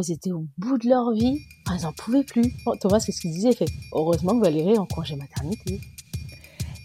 [0.00, 1.44] ils étaient au bout de leur vie.
[1.76, 2.52] ils n'en pouvaient plus.
[2.66, 5.80] Oh, Thomas, qu'est-ce qu'il disait fait Heureusement que Valérie est en congé maternité.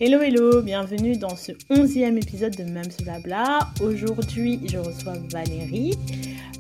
[0.01, 3.59] Hello hello, bienvenue dans ce onzième épisode de Même Blabla.
[3.81, 5.93] Aujourd'hui, je reçois Valérie,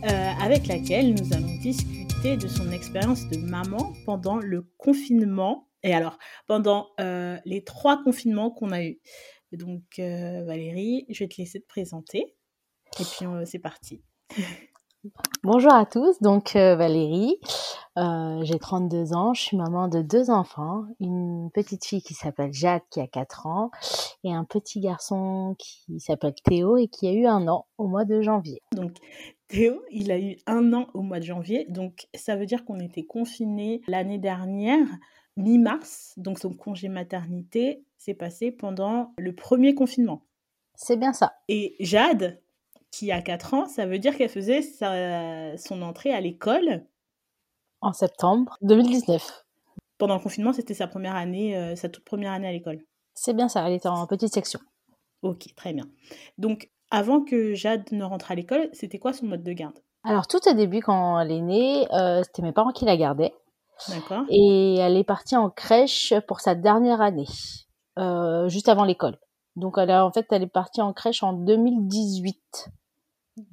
[0.03, 5.67] euh, avec laquelle nous allons discuter de son expérience de maman pendant le confinement.
[5.83, 6.17] Et alors,
[6.47, 9.01] pendant euh, les trois confinements qu'on a eus.
[9.51, 12.35] Donc, euh, Valérie, je vais te laisser te présenter.
[12.99, 14.01] Et puis, c'est parti.
[15.43, 17.37] Bonjour à tous, donc euh, Valérie,
[17.97, 22.51] euh, j'ai 32 ans, je suis maman de deux enfants, une petite fille qui s'appelle
[22.51, 23.69] Jade qui a 4 ans
[24.23, 28.05] et un petit garçon qui s'appelle Théo et qui a eu un an au mois
[28.05, 28.63] de janvier.
[28.71, 28.93] Donc
[29.47, 32.79] Théo, il a eu un an au mois de janvier, donc ça veut dire qu'on
[32.79, 34.87] était confinés l'année dernière,
[35.37, 40.23] mi-mars, donc son congé maternité s'est passé pendant le premier confinement.
[40.75, 41.33] C'est bien ça.
[41.47, 42.41] Et Jade,
[42.95, 44.61] qui a 4 ans, ça veut dire qu'elle faisait
[45.57, 46.85] son entrée à l'école
[47.81, 49.43] en septembre 2019.
[49.97, 52.79] Pendant le confinement, c'était sa première année, euh, sa toute première année à l'école.
[53.13, 54.61] C'est bien ça, elle était en petite section.
[55.23, 55.85] Ok, très bien.
[56.37, 59.77] Donc, avant que Jade ne rentre à l'école, c'était quoi son mode de garde?
[60.03, 63.33] Alors, tout au début, quand elle est née, euh, c'était mes parents qui la gardaient.
[63.89, 64.23] D'accord.
[64.29, 67.27] Et elle est partie en crèche pour sa dernière année,
[67.99, 69.17] euh, juste avant l'école.
[69.57, 72.69] Donc, elle en fait, elle est partie en crèche en 2018.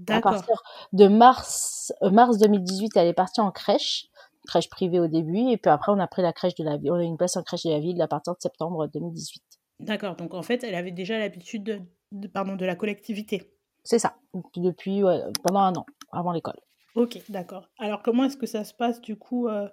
[0.08, 4.06] À partir de mars, euh, mars 2018, elle est partie en crèche,
[4.46, 6.92] crèche privée au début, et puis après, on a pris la crèche de la ville.
[6.92, 9.42] On a une place en crèche de la ville à partir de septembre 2018.
[9.80, 10.16] D'accord.
[10.16, 13.52] Donc en fait, elle avait déjà l'habitude de, pardon, de la collectivité.
[13.82, 14.14] C'est ça.
[14.56, 15.02] Depuis
[15.42, 16.60] pendant un an, avant l'école.
[16.94, 17.68] Ok, d'accord.
[17.78, 19.68] Alors comment est-ce que ça se passe du coup euh,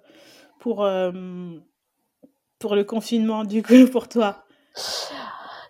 [0.58, 1.12] pour euh,
[2.58, 4.44] pour le confinement du coup pour toi?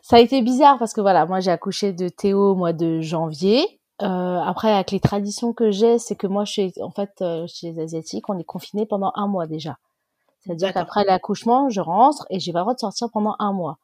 [0.03, 3.01] Ça a été bizarre parce que voilà, moi j'ai accouché de Théo au mois de
[3.01, 3.80] janvier.
[4.03, 7.73] Euh, après, avec les traditions que j'ai, c'est que moi, chez, en fait, euh, chez
[7.73, 9.79] les Asiatiques, on est confiné pendant un mois déjà.
[10.41, 13.79] C'est-à-dire qu'après l'accouchement, je rentre et j'ai pas le droit de sortir pendant un mois.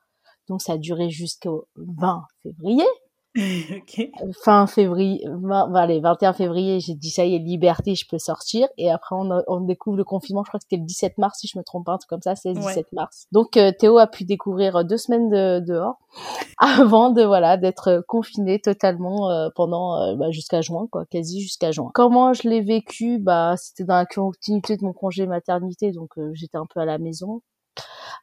[0.48, 2.87] Donc, ça a duré jusqu'au 20 février.
[4.44, 8.69] Fin février, 20, allez, 21 février, j'ai dit ça y est, liberté, je peux sortir.
[8.78, 10.42] Et après, on, on découvre le confinement.
[10.44, 12.22] Je crois que c'était le 17 mars, si je me trompe pas, un truc comme
[12.22, 13.26] ça, c'est le 17 mars.
[13.32, 15.98] Donc euh, Théo a pu découvrir deux semaines de, dehors
[16.58, 21.72] avant de voilà d'être confiné totalement euh, pendant euh, bah, jusqu'à juin, quoi, quasi jusqu'à
[21.72, 21.91] juin.
[21.94, 23.18] Comment je l'ai vécu?
[23.18, 26.98] Bah, c'était dans la continuité de mon congé maternité, donc j'étais un peu à la
[26.98, 27.42] maison.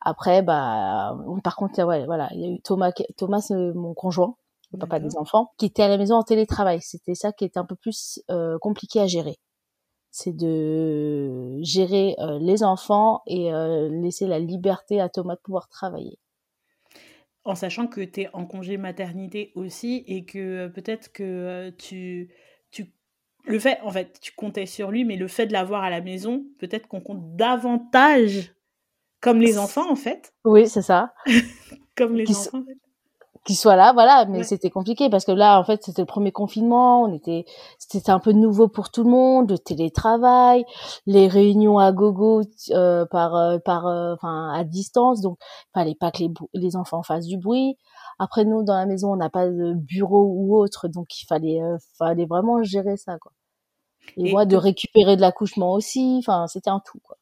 [0.02, 4.36] Après, bah, par contre, ouais, voilà, il y a eu Thomas, Thomas, mon conjoint,
[4.74, 6.82] le papa des enfants, qui était à la maison en télétravail.
[6.82, 9.38] C'était ça qui était un peu plus euh, compliqué à gérer.
[10.12, 15.70] C'est de gérer euh, les enfants et euh, laisser la liberté à Thomas de pouvoir
[15.70, 16.20] travailler.
[17.46, 22.30] En sachant que tu es en congé maternité aussi et que peut-être que tu,
[22.72, 22.94] tu...
[23.46, 26.00] Le fait, en fait, tu comptais sur lui, mais le fait de l'avoir à la
[26.00, 28.54] maison, peut-être qu'on compte davantage
[29.20, 30.34] comme les enfants, en fait.
[30.46, 31.14] Oui, c'est ça.
[31.96, 32.78] comme les enfants, en fait
[33.44, 34.26] qu'il soit là, voilà.
[34.26, 37.04] Mais c'était compliqué parce que là, en fait, c'était le premier confinement.
[37.04, 37.46] On était,
[37.78, 40.66] c'était un peu nouveau pour tout le monde, le télétravail,
[41.06, 45.22] les réunions à gogo euh, par, euh, par, euh, enfin, à distance.
[45.22, 45.38] Donc,
[45.74, 47.78] fallait pas que les, les enfants fassent du bruit.
[48.20, 51.60] Après, nous, dans la maison, on n'a pas de bureau ou autre, donc il fallait,
[51.98, 53.32] fallait vraiment gérer ça, quoi.
[54.18, 56.18] Et, moi, de récupérer de l'accouchement aussi.
[56.20, 57.18] Enfin, c'était un tout, quoi.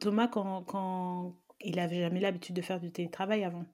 [0.00, 3.64] Thomas, quand, quand il avait jamais l'habitude de faire du télétravail avant?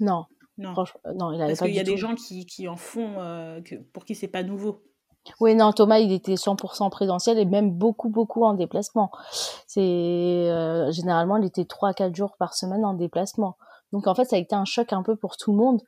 [0.00, 0.24] Non,
[0.58, 0.74] non.
[1.14, 4.04] non, il Parce qu'il y a des gens qui, qui en font, euh, que, pour
[4.04, 4.82] qui c'est pas nouveau.
[5.40, 9.10] Oui, non, Thomas, il était 100% présentiel et même beaucoup, beaucoup en déplacement.
[9.66, 13.56] C'est euh, généralement, il était 3 à 4 jours par semaine en déplacement.
[13.92, 15.80] Donc en fait, ça a été un choc un peu pour tout le monde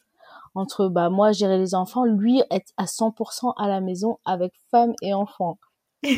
[0.54, 4.94] entre bah moi gérer les enfants, lui être à 100% à la maison avec femme
[5.02, 5.58] et enfants.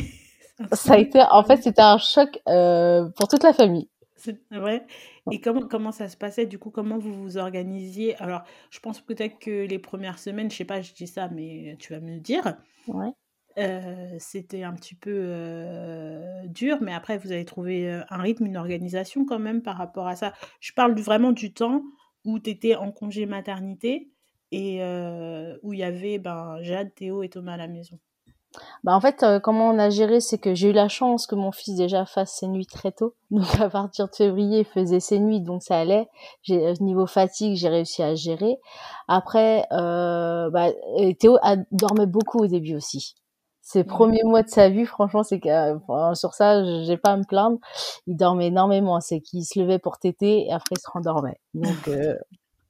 [0.71, 3.89] ça a été, en fait, c'était un choc euh, pour toute la famille.
[4.15, 4.85] C'est vrai.
[5.31, 8.15] Et comment, comment ça se passait du coup Comment vous vous organisiez?
[8.17, 11.75] Alors, je pense peut-être que les premières semaines, je sais pas, je dis ça, mais
[11.79, 12.57] tu vas me le dire.
[12.87, 13.11] Ouais.
[13.57, 18.45] Euh, c'était un petit peu euh, dur, mais après, vous avez trouvé euh, un rythme,
[18.45, 20.33] une organisation quand même par rapport à ça.
[20.61, 21.83] Je parle vraiment du temps
[22.23, 24.11] où tu étais en congé maternité
[24.51, 24.81] et
[25.61, 27.99] où il y avait ben, Jade, Théo et Thomas à la maison.
[28.83, 31.35] Bah en fait, euh, comment on a géré, c'est que j'ai eu la chance que
[31.35, 33.15] mon fils déjà fasse ses nuits très tôt.
[33.31, 36.07] Donc à partir de février, il faisait ses nuits, donc ça allait.
[36.41, 38.57] J'ai, euh, niveau fatigue, j'ai réussi à gérer.
[39.07, 40.69] Après, euh, bah,
[41.19, 43.15] Théo a, dormait beaucoup au début aussi.
[43.61, 45.77] Ses premiers mois de sa vie, franchement, c'est que
[46.15, 47.59] sur ça, j'ai pas à me plaindre.
[48.07, 48.99] Il dormait énormément.
[48.99, 51.39] C'est qu'il se levait pour téter et après il se rendormait.
[51.53, 51.87] Donc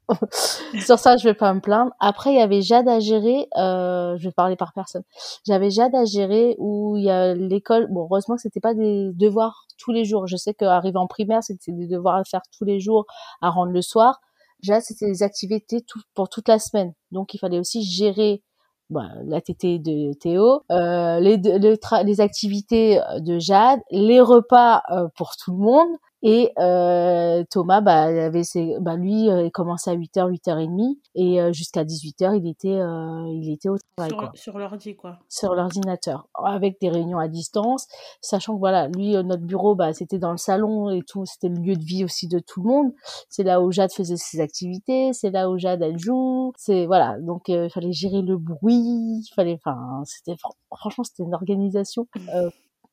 [0.86, 1.92] Sur ça, je vais pas me plaindre.
[2.00, 3.48] Après, il y avait Jade à gérer.
[3.58, 5.04] Euh, je vais parler par personne.
[5.46, 7.88] J'avais Jade à gérer où il y a l'école.
[7.92, 10.28] Bon, heureusement que c'était pas des devoirs tous les jours.
[10.28, 13.06] Je sais qu'arriver en primaire, c'était des devoirs à faire tous les jours,
[13.42, 14.20] à rendre le soir.
[14.62, 16.94] Jade, c'était des activités pour toute la semaine.
[17.12, 18.44] Donc, il fallait aussi gérer
[18.90, 25.36] bah, la tétée de Théo, euh, les, les activités de Jade, les repas euh, pour
[25.38, 25.90] tout le monde,
[26.22, 31.42] et euh, Thomas, bah, avait ses, bah, lui, euh, il commençait à 8h, 8h30 et
[31.42, 34.12] euh, jusqu'à 18h, il était, euh, il était au travail.
[34.12, 35.20] Sur, sur l'ordi, quoi.
[35.30, 37.88] Sur l'ordinateur, avec des réunions à distance,
[38.20, 41.62] sachant que voilà, lui, notre bureau, bah, c'était dans le salon et tout, c'était le
[41.62, 42.92] lieu de vie aussi de tout le monde.
[43.30, 47.18] C'est là où Jade faisait ses activités, c'est là où Jade elle joue, c'est voilà,
[47.22, 50.36] donc il fallait gérer le bruit, il fallait, enfin, c'était
[50.70, 52.08] franchement, c'était une organisation.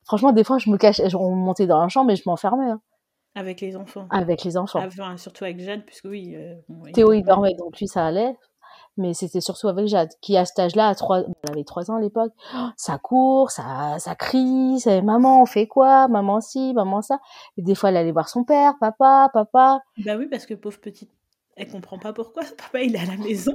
[0.04, 2.70] Franchement, des fois, je me cachais, on montait dans la chambre et je m'enfermais.
[2.70, 2.80] Hein.
[3.36, 4.06] Avec les enfants.
[4.10, 4.80] Avec les enfants.
[4.82, 6.34] Enfin, surtout avec Jade, puisque oui.
[6.34, 6.54] Euh,
[6.94, 8.34] Théo, il dormait, donc lui, ça allait.
[8.96, 11.96] Mais c'était surtout avec Jade, qui à cet âge-là, à trois, elle avait trois ans
[11.96, 12.32] à l'époque,
[12.78, 17.20] ça court, ça, ça crie, ça, maman, on fait quoi, maman ci, maman ça.
[17.58, 19.80] Et des fois, elle allait voir son père, papa, papa.
[19.98, 21.10] Bah oui, parce que pauvre petite,
[21.56, 23.52] elle comprend pas pourquoi papa il est à la maison.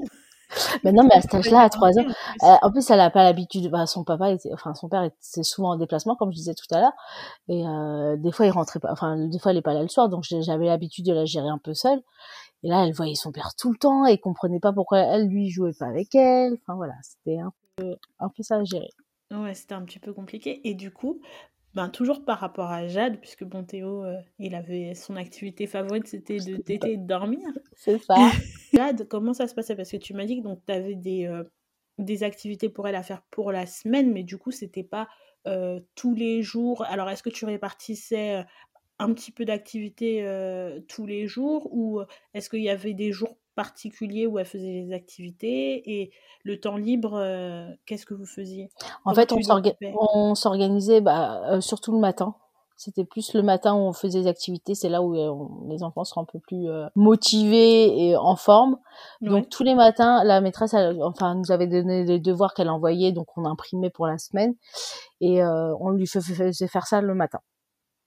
[0.84, 2.06] Mais non, mais à cet âge-là, à 3 ans,
[2.44, 3.70] euh, en plus, elle n'a pas l'habitude.
[3.70, 6.74] Bah, son papa, était, enfin, son père était souvent en déplacement, comme je disais tout
[6.74, 6.94] à l'heure,
[7.48, 8.92] et euh, des fois, il rentrait pas.
[8.92, 11.50] Enfin, des fois, elle est pas là le soir, donc j'avais l'habitude de la gérer
[11.50, 12.02] un peu seule.
[12.64, 15.50] Et là, elle voyait son père tout le temps et comprenait pas pourquoi elle lui
[15.50, 16.58] jouait pas avec elle.
[16.62, 18.92] Enfin voilà, c'était un peu, un peu ça à gérer.
[19.32, 20.62] Ouais, c'était un petit peu compliqué.
[20.68, 21.22] Et du coup,
[21.74, 26.06] ben, toujours par rapport à Jade, puisque bon Théo, euh, il avait son activité favorite,
[26.06, 27.48] c'était de téter et de dormir.
[27.76, 28.16] C'est ça.
[28.74, 29.76] Jade, comment ça se passait?
[29.76, 31.44] Parce que tu m'as dit que tu avais des, euh,
[31.98, 35.08] des activités pour elle à faire pour la semaine, mais du coup, c'était pas
[35.48, 36.84] euh, tous les jours.
[36.86, 38.44] Alors, est-ce que tu répartissais
[39.00, 40.24] un petit peu d'activité
[40.88, 42.02] tous les jours ou
[42.36, 46.12] est-ce qu'il y avait des jours particulier où elle faisait les activités et
[46.44, 48.70] le temps libre, euh, qu'est-ce que vous faisiez?
[49.06, 52.36] En fait, on s'organisait bah, euh, surtout le matin.
[52.78, 56.04] C'était plus le matin où on faisait les activités, c'est là où euh, les enfants
[56.04, 56.66] seront un peu plus
[56.96, 58.80] motivés et en forme.
[59.22, 60.74] Donc tous les matins, la maîtresse,
[61.04, 64.56] enfin, nous avait donné les devoirs qu'elle envoyait, donc on imprimait pour la semaine
[65.20, 67.42] et on lui faisait faire ça le matin.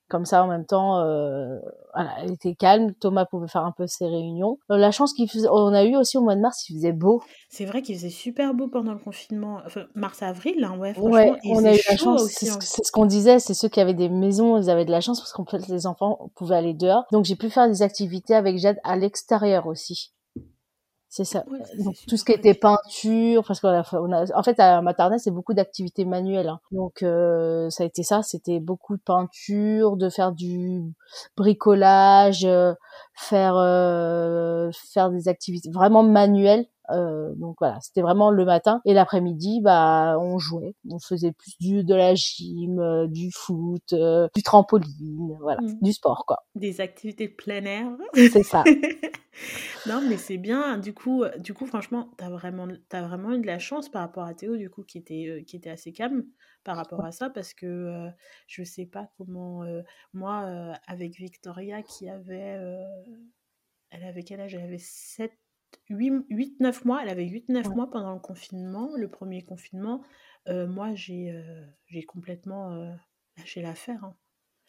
[0.08, 1.58] Comme ça, en même temps, euh,
[1.94, 2.92] voilà, elle était calme.
[3.00, 4.58] Thomas pouvait faire un peu ses réunions.
[4.70, 6.92] Euh, la chance qu'il faisait, on a eu aussi au mois de mars, il faisait
[6.92, 7.22] beau.
[7.48, 9.60] C'est vrai qu'il faisait super beau pendant le confinement.
[9.64, 11.10] Enfin, mars-avril, là, ouais, franchement.
[11.10, 12.26] Ouais, on a eu la chance.
[12.26, 15.00] C'est ce, ce qu'on disait, c'est ceux qui avaient des maisons, ils avaient de la
[15.00, 17.04] chance parce qu'en fait, les enfants pouvaient aller dehors.
[17.10, 20.13] Donc, j'ai pu faire des activités avec Jade à l'extérieur aussi.
[21.16, 21.44] C'est ça.
[21.78, 25.20] Donc tout ce qui était peinture, parce qu'on a, on a, en fait à maternelle
[25.20, 26.48] c'est beaucoup d'activités manuelles.
[26.48, 26.58] Hein.
[26.72, 30.92] Donc euh, ça a été ça, c'était beaucoup de peinture, de faire du
[31.36, 32.74] bricolage, euh,
[33.14, 36.66] faire euh, faire des activités vraiment manuelles.
[36.90, 41.56] Euh, donc voilà, c'était vraiment le matin et l'après-midi, bah on jouait, on faisait plus
[41.58, 45.78] du de la gym, euh, du foot, euh, du trampoline, voilà, mmh.
[45.80, 46.44] du sport quoi.
[46.54, 47.86] Des activités de plein air.
[48.14, 48.64] C'est ça.
[49.86, 50.76] non mais c'est bien.
[50.76, 54.24] Du coup, du coup franchement, t'as vraiment, as vraiment eu de la chance par rapport
[54.24, 56.24] à Théo du coup qui était qui était assez calme
[56.64, 58.08] par rapport à ça parce que
[58.46, 59.64] je sais pas comment
[60.12, 60.46] moi
[60.86, 62.58] avec Victoria qui avait
[63.94, 64.54] elle avait quel âge?
[64.54, 65.32] Elle avait 7
[65.90, 70.02] 8-9 mois, elle avait 8-9 mois pendant le confinement, le premier confinement.
[70.48, 72.90] Euh, moi, j'ai euh, complètement euh,
[73.36, 74.02] lâché l'affaire.
[74.04, 74.16] Hein.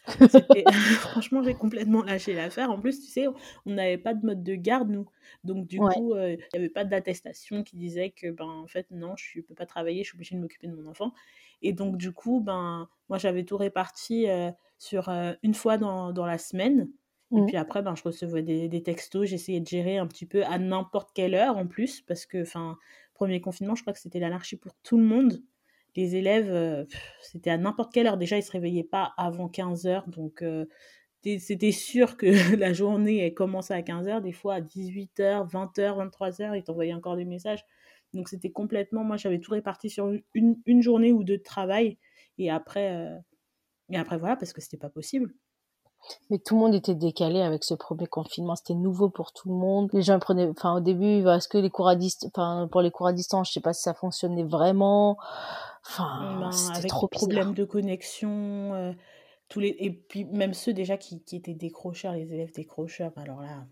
[0.99, 2.69] Franchement, j'ai complètement lâché l'affaire.
[2.69, 3.27] En plus, tu sais,
[3.65, 5.09] on n'avait pas de mode de garde, nous.
[5.43, 9.15] Donc, du coup, il n'y avait pas d'attestation qui disait que, ben, en fait, non,
[9.17, 11.11] je ne peux pas travailler, je suis obligée de m'occuper de mon enfant.
[11.61, 14.27] Et donc, du coup, ben, moi, j'avais tout réparti
[14.77, 15.09] sur
[15.41, 16.89] une fois dans, dans la semaine.
[17.35, 17.45] Et mmh.
[17.47, 20.57] puis après, ben, je recevais des, des textos, j'essayais de gérer un petit peu à
[20.57, 22.77] n'importe quelle heure en plus, parce que, enfin,
[23.13, 25.41] premier confinement, je crois que c'était l'anarchie pour tout le monde.
[25.95, 26.85] Les élèves, euh,
[27.21, 28.17] c'était à n'importe quelle heure.
[28.17, 30.65] Déjà, ils se réveillaient pas avant 15 heures, donc euh,
[31.39, 35.49] c'était sûr que la journée, elle commençait à 15 heures, des fois à 18 h
[35.49, 37.65] 20 h 23 h ils t'envoyaient encore des messages.
[38.13, 41.97] Donc c'était complètement, moi j'avais tout réparti sur une, une, journée ou deux de travail,
[42.37, 43.17] et après, euh,
[43.89, 45.33] et après voilà, parce que c'était pas possible.
[46.29, 48.55] Mais tout le monde était décalé avec ce premier confinement.
[48.55, 49.89] C'était nouveau pour tout le monde.
[49.93, 52.91] Les gens prenaient, enfin, au début, est-ce que les cours à distance, enfin, pour les
[52.91, 55.17] cours à distance, je sais pas si ça fonctionnait vraiment.
[55.87, 58.91] Enfin, ben, c'était trop problème de connexion, euh,
[59.49, 63.21] tous les, et puis même ceux déjà qui, qui étaient décrocheurs, les élèves décrocheurs, ben,
[63.21, 63.65] alors là,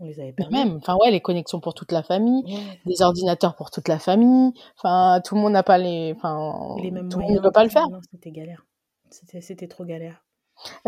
[0.00, 0.54] on les avait perdus.
[0.54, 2.42] Même, enfin, ouais, les connexions pour toute la famille,
[2.84, 4.52] des ordinateurs pour toute la famille.
[4.76, 7.38] Enfin, tout le monde n'a pas les, enfin, les mêmes tout moyens.
[7.38, 7.86] ne peut pas le faire.
[8.10, 8.66] C'était galère.
[9.10, 10.24] C'était trop galère.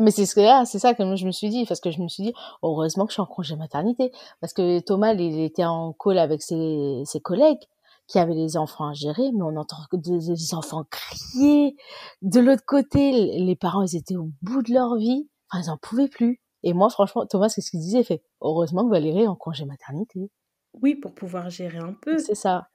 [0.01, 1.91] Mais c'est ce que là, c'est ça que moi je me suis dit, parce que
[1.91, 2.33] je me suis dit,
[2.63, 6.43] heureusement que je suis en congé maternité, parce que Thomas, il était en call avec
[6.43, 7.67] ses, ses collègues
[8.07, 11.77] qui avaient les enfants à gérer, mais on entend des, enfants crier.
[12.23, 15.77] De l'autre côté, les parents, ils étaient au bout de leur vie, enfin, ils en
[15.77, 16.41] pouvaient plus.
[16.63, 19.65] Et moi, franchement, Thomas, c'est ce qu'il disait, fait, heureusement que Valérie est en congé
[19.65, 20.31] maternité.
[20.75, 22.19] Oui, pour pouvoir gérer un peu.
[22.19, 22.69] C'est ça.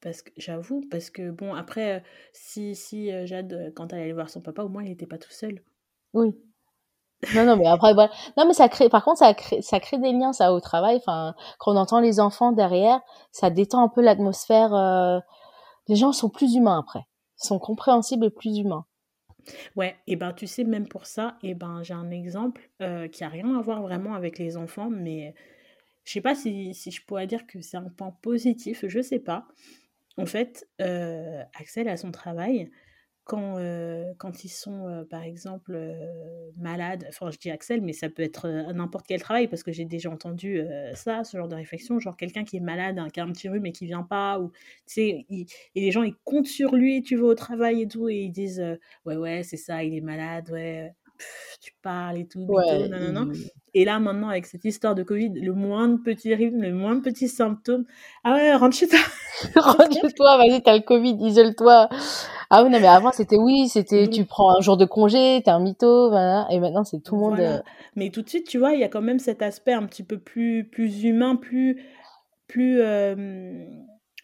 [0.00, 4.42] Parce que j'avoue, parce que bon, après, si, si Jade, quand elle allait voir son
[4.42, 5.62] papa, au moins, il n'était pas tout seul.
[6.14, 6.34] Oui.
[7.34, 8.10] Non, non, mais après, voilà.
[8.36, 10.96] Non, mais ça crée, par contre, ça crée, ça crée des liens, ça, au travail.
[10.96, 13.00] Enfin, quand on entend les enfants derrière,
[13.32, 14.74] ça détend un peu l'atmosphère.
[14.74, 15.20] Euh...
[15.88, 17.00] Les gens sont plus humains après.
[17.42, 18.86] Ils sont compréhensibles et plus humains.
[19.76, 23.24] Ouais, et ben, tu sais, même pour ça, et ben, j'ai un exemple euh, qui
[23.24, 25.34] a rien à voir vraiment avec les enfants, mais
[26.04, 29.18] je sais pas si, si je pourrais dire que c'est un point positif, je sais
[29.18, 29.46] pas.
[30.16, 32.70] En fait, euh, Axel a son travail.
[33.24, 35.78] Quand, euh, quand ils sont, euh, par exemple,
[36.58, 39.86] malades, enfin je dis Axel, mais ça peut être n'importe quel travail, parce que j'ai
[39.86, 40.60] déjà entendu
[40.94, 43.48] ça, ce genre de réflexion, genre quelqu'un qui est malade, hein, qui a un petit
[43.48, 44.50] rhume et qui vient pas, ou
[44.86, 48.08] tu sais, et les gens ils comptent sur lui, tu vas au travail et tout,
[48.08, 48.62] et ils disent
[49.06, 50.92] ouais ouais c'est ça, il est malade, ouais,
[51.60, 53.32] tu parles et tout, ouais, non, non, non.
[53.76, 57.28] Et là, maintenant, avec cette histoire de Covid, le moindre petit rythme, le moindre petit
[57.28, 57.84] symptôme,
[58.22, 59.00] ah ouais, rentre chez toi.
[59.56, 61.88] rentre chez toi, vas-y, t'as le Covid, isole-toi.
[62.56, 65.50] Ah oui, non, mais avant, c'était oui, c'était tu prends un jour de congé, t'es
[65.50, 66.46] un mytho, voilà.
[66.50, 67.40] Et maintenant, c'est tout le monde.
[67.40, 67.58] Euh,
[67.96, 70.04] mais tout de suite, tu vois, il y a quand même cet aspect un petit
[70.04, 71.82] peu plus, plus humain, plus,
[72.46, 73.66] plus euh,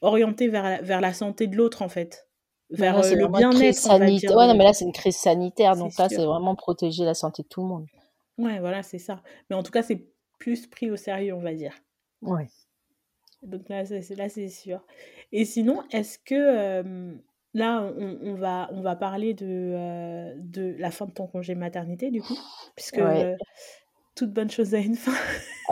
[0.00, 2.28] orienté vers la, vers la santé de l'autre, en fait
[2.70, 4.36] vers euh, le bien-être.
[4.36, 7.42] Ouais, non, mais là, c'est une crise sanitaire, donc là, c'est vraiment protéger la santé
[7.42, 7.86] de tout le monde.
[8.38, 9.22] Ouais, voilà, c'est ça.
[9.48, 10.06] Mais en tout cas, c'est
[10.38, 11.74] plus pris au sérieux, on va dire.
[12.22, 12.46] Ouais.
[13.42, 14.84] Donc là, c'est là, c'est sûr.
[15.32, 17.18] Et sinon, est-ce que
[17.54, 21.54] là, on, on, va, on va parler de, euh, de la fin de ton congé
[21.54, 22.38] maternité, du coup,
[22.76, 23.34] puisque euh,
[24.14, 25.12] toute bonne chose a une fin.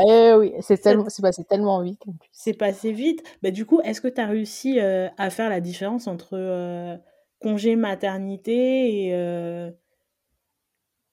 [0.09, 2.03] eh oui, c'est tellement, c'est passé tellement vite.
[2.33, 3.23] C'est passé vite.
[3.43, 6.99] Bah, du coup, est-ce que tu as réussi euh, à faire la différence entre
[7.41, 9.73] congé maternité et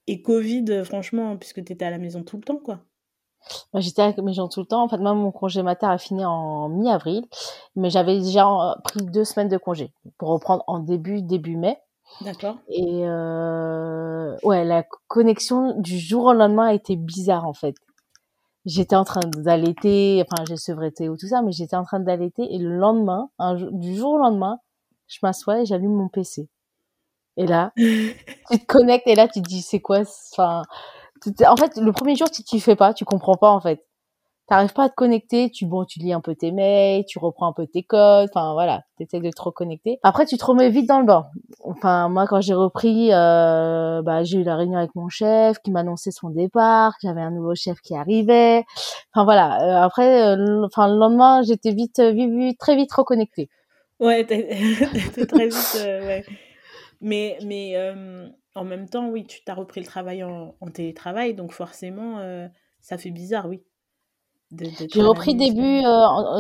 [0.08, 2.84] et Covid, franchement, puisque tu étais à la maison tout le temps, quoi?
[3.76, 4.84] J'étais à la maison tout le temps.
[4.84, 7.26] En fait, moi, mon congé mater a fini en mi-avril,
[7.76, 8.46] mais j'avais déjà
[8.84, 11.78] pris deux semaines de congé pour reprendre en début, début mai.
[12.22, 12.58] D'accord.
[12.70, 17.76] Et euh, ouais, la connexion du jour au lendemain a été bizarre, en fait.
[18.66, 22.52] J'étais en train d'allaiter, enfin, j'ai sevré ou tout ça, mais j'étais en train d'allaiter
[22.52, 24.60] et le lendemain, un, du jour au lendemain,
[25.08, 26.50] je m'assois et j'allume mon PC.
[27.38, 30.64] Et là, tu te connectes et là, tu te dis, c'est quoi Enfin,
[31.48, 33.86] en fait, le premier jour, tu tu fais pas, tu comprends pas en fait.
[34.48, 37.48] T'arrives pas à te connecter, tu bon, tu lis un peu tes mails, tu reprends
[37.48, 39.98] un peu tes codes, enfin voilà, t'essaies de te reconnecter.
[40.04, 41.26] Après, tu te remets vite dans le bain.
[41.64, 45.72] Enfin, moi, quand j'ai repris, euh, bah, j'ai eu la réunion avec mon chef qui
[45.72, 48.66] m'annonçait son départ, j'avais un nouveau chef qui arrivait.
[49.16, 49.64] Enfin voilà.
[49.64, 53.50] Euh, après, euh, le lendemain, j'étais vite, vite, très vite reconnectée.
[54.00, 54.26] Ouais,
[55.28, 56.24] très vite, ouais.
[57.02, 57.74] Mais, mais
[58.56, 62.20] en même temps, oui, tu t'as repris le travail en, télétravail, donc forcément,
[62.82, 63.64] ça fait bizarre, oui.
[64.52, 65.82] J'ai repris début,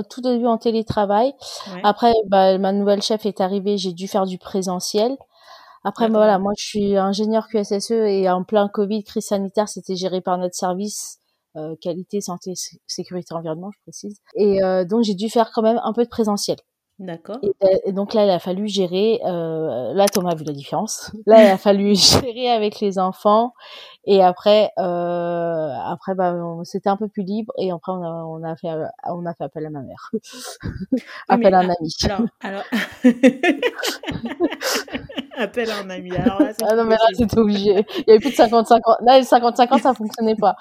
[0.09, 1.33] tout début en télétravail.
[1.83, 5.17] Après, bah, ma nouvelle chef est arrivée, j'ai dû faire du présentiel.
[5.83, 9.95] Après, bah, voilà, moi, je suis ingénieur QSSE et en plein Covid, crise sanitaire, c'était
[9.95, 11.19] géré par notre service
[11.81, 12.53] qualité, santé,
[12.85, 14.19] sécurité, environnement, je précise.
[14.35, 16.57] Et donc, j'ai dû faire quand même un peu de présentiel.
[16.97, 17.39] D'accord.
[17.85, 19.19] Et, donc là, il a fallu gérer.
[19.25, 21.11] Euh, là, Thomas a vu la différence.
[21.25, 23.53] Là, il a fallu gérer avec les enfants.
[24.05, 27.53] Et après, euh, après, bah, c'était un peu plus libre.
[27.57, 28.69] Et après, on a, on a fait,
[29.09, 30.11] on a fait appel à ma mère.
[31.27, 31.95] appel à un ami.
[32.05, 32.63] Alors, alors...
[35.37, 36.11] appel à un ami.
[36.15, 37.85] Alors là, ah non, mais là, c'était obligé.
[37.97, 38.97] Il y avait plus de 55 ans.
[39.05, 40.55] Là, les 55 ans, ça fonctionnait pas.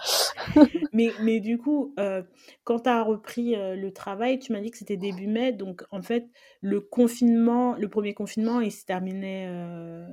[0.93, 2.23] mais, mais du coup, euh,
[2.64, 5.53] quand tu as repris euh, le travail, tu m'as dit que c'était début mai.
[5.53, 6.24] Donc, en fait,
[6.61, 10.07] le confinement, le premier confinement, il se terminait euh,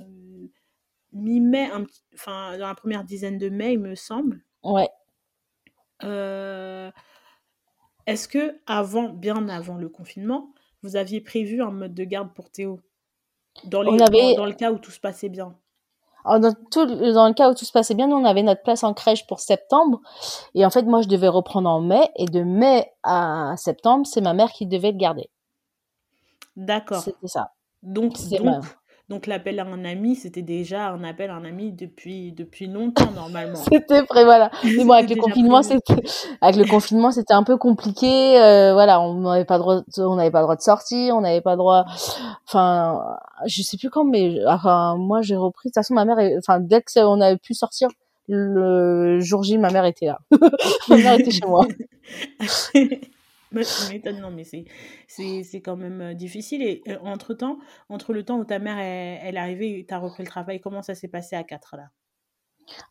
[1.12, 1.70] mi-mai,
[2.14, 4.44] enfin, dans la première dizaine de mai, il me semble.
[4.62, 4.88] Ouais.
[8.06, 10.52] Est-ce que avant, bien avant le confinement,
[10.82, 12.80] vous aviez prévu un mode de garde pour Théo?
[13.64, 13.96] Dans, les,
[14.34, 15.54] dans, le cas où tout se passait bien.
[16.24, 18.82] dans, tout, dans le cas où tout se passait bien, nous, on avait notre place
[18.82, 20.00] en crèche pour septembre.
[20.54, 22.10] Et en fait, moi, je devais reprendre en mai.
[22.16, 25.28] Et de mai à septembre, c'est ma mère qui devait le garder.
[26.56, 27.02] D'accord.
[27.02, 27.52] C'était ça.
[27.82, 28.64] Donc, donc,
[29.08, 33.10] donc l'appel à un ami, c'était déjà un appel à un ami depuis, depuis longtemps
[33.10, 33.56] normalement.
[33.72, 34.50] c'était prêt, voilà.
[34.64, 35.94] Mais bon, avec le confinement, c'était
[36.40, 38.40] avec le confinement, c'était un peu compliqué.
[38.40, 41.40] Euh, voilà, on n'avait pas droit, on n'avait pas le droit de sortir, on n'avait
[41.40, 41.84] pas droit.
[42.46, 43.02] Enfin,
[43.46, 45.68] je sais plus quand, mais enfin moi j'ai repris.
[45.68, 47.88] De toute façon, ma mère, enfin dès qu'on avait pu sortir,
[48.28, 50.20] Le jour J, ma mère était là.
[50.88, 51.66] ma mère était chez moi.
[54.20, 54.64] non, mais c'est,
[55.06, 56.62] c'est, c'est quand même euh, difficile.
[56.62, 59.98] Et euh, entre-temps, entre le temps où ta mère elle, est arrivée et tu as
[59.98, 61.84] repris le travail, comment ça s'est passé à 4 là?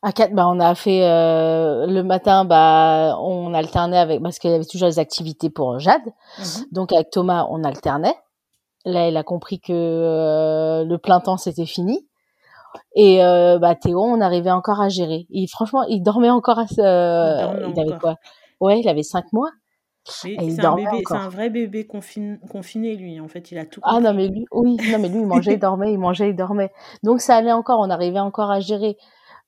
[0.01, 4.51] À 4, bah, on a fait euh, le matin, bah, on alternait avec, parce qu'il
[4.51, 6.01] y avait toujours des activités pour Jade.
[6.37, 8.15] Mmh Donc avec Thomas, on alternait.
[8.83, 12.07] Là, elle a compris que le plein temps, c'était fini.
[12.95, 15.27] Et bah, Théo, on arrivait encore à gérer.
[15.31, 16.81] Et franchement, il dormait encore à ce...
[17.69, 18.15] il, avait quoi?
[18.59, 19.51] Ouais, il avait 5 mois
[20.03, 23.19] c'est un, vrai bébé confiné, lui.
[23.19, 23.81] En fait, il a tout.
[23.83, 26.35] Ah non, mais lui, oui, non, mais lui, il mangeait, il dormait, il mangeait, il
[26.35, 26.71] dormait.
[27.03, 28.97] Donc ça allait encore, on arrivait encore à gérer.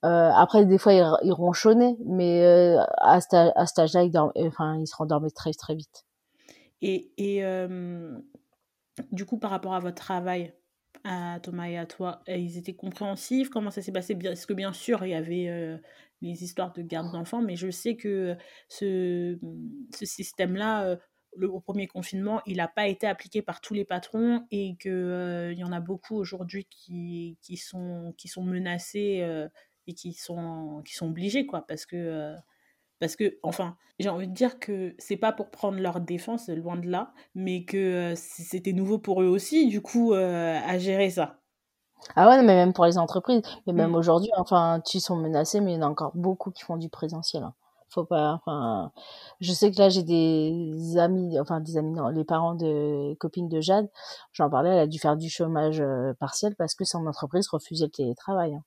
[0.05, 4.95] Euh, après, des fois, il, ronchonnait, mais euh, à, cet, âge-là, il, enfin, il se
[4.95, 6.05] rendormait très, très vite.
[6.81, 8.11] Et, et euh,
[9.11, 10.53] du coup, par rapport à votre travail,
[11.05, 13.49] à Thomas et à toi, ils étaient compréhensifs?
[13.49, 14.15] Comment ça s'est passé?
[14.15, 15.79] Parce que bien sûr, il y avait
[16.23, 18.35] les histoires de garde d'enfants, mais je sais que
[18.69, 19.37] ce,
[19.93, 20.95] ce système-là, euh,
[21.35, 24.91] le, au premier confinement, il n'a pas été appliqué par tous les patrons et qu'il
[24.91, 29.47] euh, y en a beaucoup aujourd'hui qui, qui, sont, qui sont menacés euh,
[29.87, 32.33] et qui sont, qui sont obligés, quoi, parce que...
[32.99, 36.77] parce que, enfin, j'ai envie de dire que c'est pas pour prendre leur défense, loin
[36.77, 41.42] de là, mais que c'était nouveau pour eux aussi, du coup, à gérer ça.
[42.15, 43.95] Ah ouais, mais même pour les entreprises, mais même mmh.
[43.95, 46.89] aujourd'hui, enfin, tu sont menacés, mais il y en a encore beaucoup qui font du
[46.89, 47.43] présentiel.
[47.43, 47.53] Hein.
[47.89, 48.91] Faut pas, enfin,
[49.39, 53.49] je sais que là j'ai des amis, enfin des amis, non, les parents de copines
[53.49, 53.87] de Jade,
[54.31, 57.85] j'en parlais, elle a dû faire du chômage euh, partiel parce que son entreprise refusait
[57.85, 58.55] le télétravail.
[58.55, 58.63] Hein.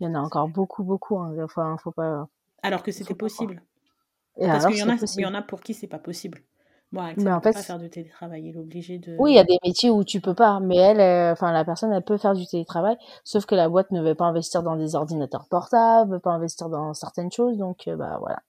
[0.00, 1.18] Il y en a encore beaucoup, beaucoup.
[1.18, 1.34] Hein.
[1.42, 2.26] Enfin, faut pas.
[2.62, 3.62] Alors que c'était possible.
[4.38, 6.42] parce qu'il y en a, il y en a pour qui c'est pas possible
[6.94, 9.16] mais en fait, pas faire de télétravail, il est obligé de.
[9.18, 11.64] Oui, il y a des métiers où tu peux pas, mais elle, euh, enfin la
[11.64, 14.76] personne, elle peut faire du télétravail, sauf que la boîte ne veut pas investir dans
[14.76, 18.40] des ordinateurs portables, ne veut pas investir dans certaines choses, donc euh, bah voilà.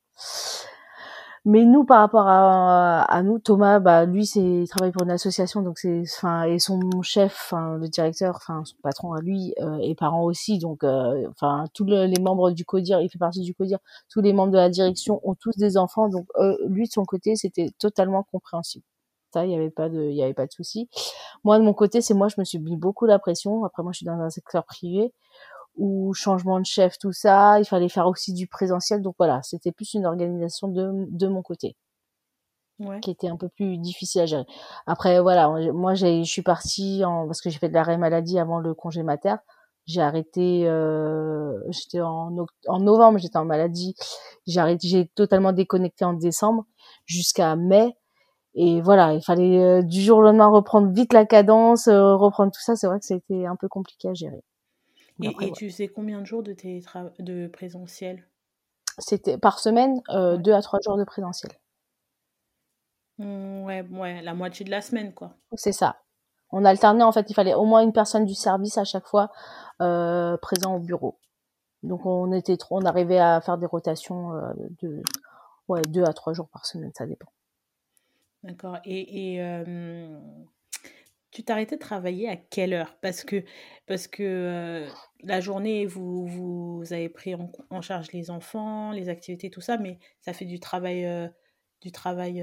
[1.47, 5.11] Mais nous, par rapport à, à nous, Thomas, bah lui, c'est il travaille pour une
[5.11, 9.77] association, donc c'est, enfin, et son chef, le directeur, enfin son patron à lui euh,
[9.77, 13.53] est parent aussi, donc euh, enfin tous les membres du CODIR, il fait partie du
[13.53, 13.77] CODIR,
[14.09, 17.05] tous les membres de la direction ont tous des enfants, donc euh, lui de son
[17.05, 18.85] côté, c'était totalement compréhensible.
[19.35, 20.89] Il y avait pas de, il y avait pas de souci.
[21.43, 23.65] Moi de mon côté, c'est moi, je me suis mis beaucoup la pression.
[23.65, 25.13] Après, moi, je suis dans un secteur privé
[25.77, 27.59] ou changement de chef, tout ça.
[27.59, 29.01] Il fallait faire aussi du présentiel.
[29.01, 31.75] Donc voilà, c'était plus une organisation de, de mon côté.
[32.79, 32.99] Ouais.
[32.99, 34.45] qui était un peu plus difficile à gérer.
[34.85, 38.37] Après voilà, moi j'ai je suis partie en parce que j'ai fait de l'arrêt maladie
[38.37, 39.35] avant le congé mater.
[39.85, 42.35] J'ai arrêté euh, j'étais en
[42.67, 43.95] en novembre, j'étais en maladie.
[44.45, 46.65] J'ai arrêté j'ai totalement déconnecté en décembre
[47.05, 47.95] jusqu'à mai
[48.55, 52.51] et voilà, il fallait euh, du jour au lendemain reprendre vite la cadence, euh, reprendre
[52.53, 54.41] tout ça, c'est vrai que c'était un peu compliqué à gérer.
[55.21, 56.55] Et, tu sais combien de jours de,
[57.21, 58.27] de présentiel?
[58.97, 61.51] C'était par semaine, euh, deux à trois jours de présentiel.
[63.17, 65.35] Mmh, ouais, ouais, la moitié de la semaine, quoi.
[65.53, 66.01] C'est ça.
[66.51, 69.31] On alternait, en fait, il fallait au moins une personne du service à chaque fois
[69.81, 71.17] euh, présent au bureau.
[71.83, 75.03] Donc on était trop, on arrivait à faire des rotations euh, de
[75.67, 77.31] ouais, deux à trois jours par semaine, ça dépend.
[78.43, 78.77] D'accord.
[78.85, 79.41] Et, et
[81.35, 82.97] tu t'arrêtais de travailler à quelle heure?
[83.01, 83.43] Parce que,
[83.87, 84.87] parce que
[85.21, 89.99] la journée, vous, vous avez pris en, charge les enfants, les activités, tout ça, mais
[90.21, 91.05] ça fait du travail,
[91.81, 92.41] du travail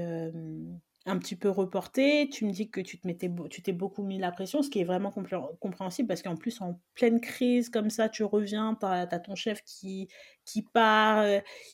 [1.05, 2.29] un petit peu reporté.
[2.31, 4.79] Tu me dis que tu te mettais, tu t'es beaucoup mis la pression, ce qui
[4.79, 9.07] est vraiment compréhensible parce qu'en plus, en pleine crise comme ça, tu reviens, tu as,
[9.07, 10.07] ton chef qui,
[10.45, 11.25] qui part,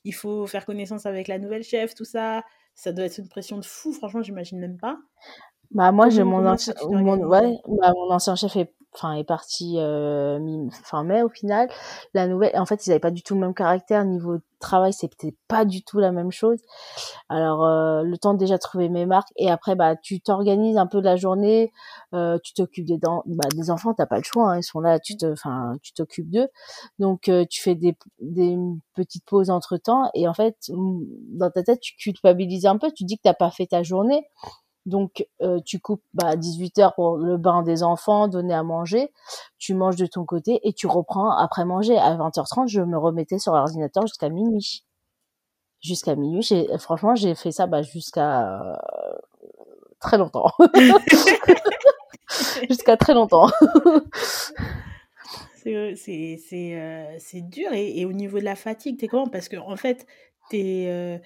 [0.03, 2.43] il faut faire connaissance avec la nouvelle chef, tout ça.
[2.75, 4.97] Ça doit être une pression de fou, franchement, j'imagine même pas.
[5.71, 9.75] Bah moi j'ai mon ancien mon, ouais, bah, mon ancien chef est enfin est parti
[9.77, 11.69] euh, fin mai au final.
[12.15, 15.35] La nouvelle en fait, ils avaient pas du tout le même caractère niveau travail, c'était
[15.47, 16.59] pas du tout la même chose.
[17.29, 20.87] Alors euh, le temps de déjà trouver mes marques et après bah tu t'organises un
[20.87, 21.71] peu la journée,
[22.15, 24.99] euh, tu t'occupes des bah, des enfants, t'as pas le choix, hein, ils sont là,
[24.99, 26.47] tu te enfin tu t'occupes d'eux.
[26.97, 28.57] Donc euh, tu fais des des
[28.95, 33.17] petites pauses entre-temps et en fait dans ta tête tu culpabilises un peu, tu dis
[33.17, 34.27] que t'as pas fait ta journée.
[34.85, 39.11] Donc, euh, tu coupes bah, 18 heures pour le bain des enfants, donner à manger.
[39.57, 41.97] Tu manges de ton côté et tu reprends après manger.
[41.97, 44.83] À 20h30, je me remettais sur l'ordinateur jusqu'à minuit.
[45.81, 46.47] Jusqu'à minuit.
[46.79, 48.75] Franchement, j'ai fait ça bah, jusqu'à euh,
[49.99, 50.51] très longtemps.
[52.69, 53.49] jusqu'à très longtemps.
[55.63, 57.73] c'est, euh, dur.
[57.73, 59.27] Et, au niveau de la fatigue, t'es comment?
[59.27, 60.07] Parce que fait,
[60.49, 61.21] t'es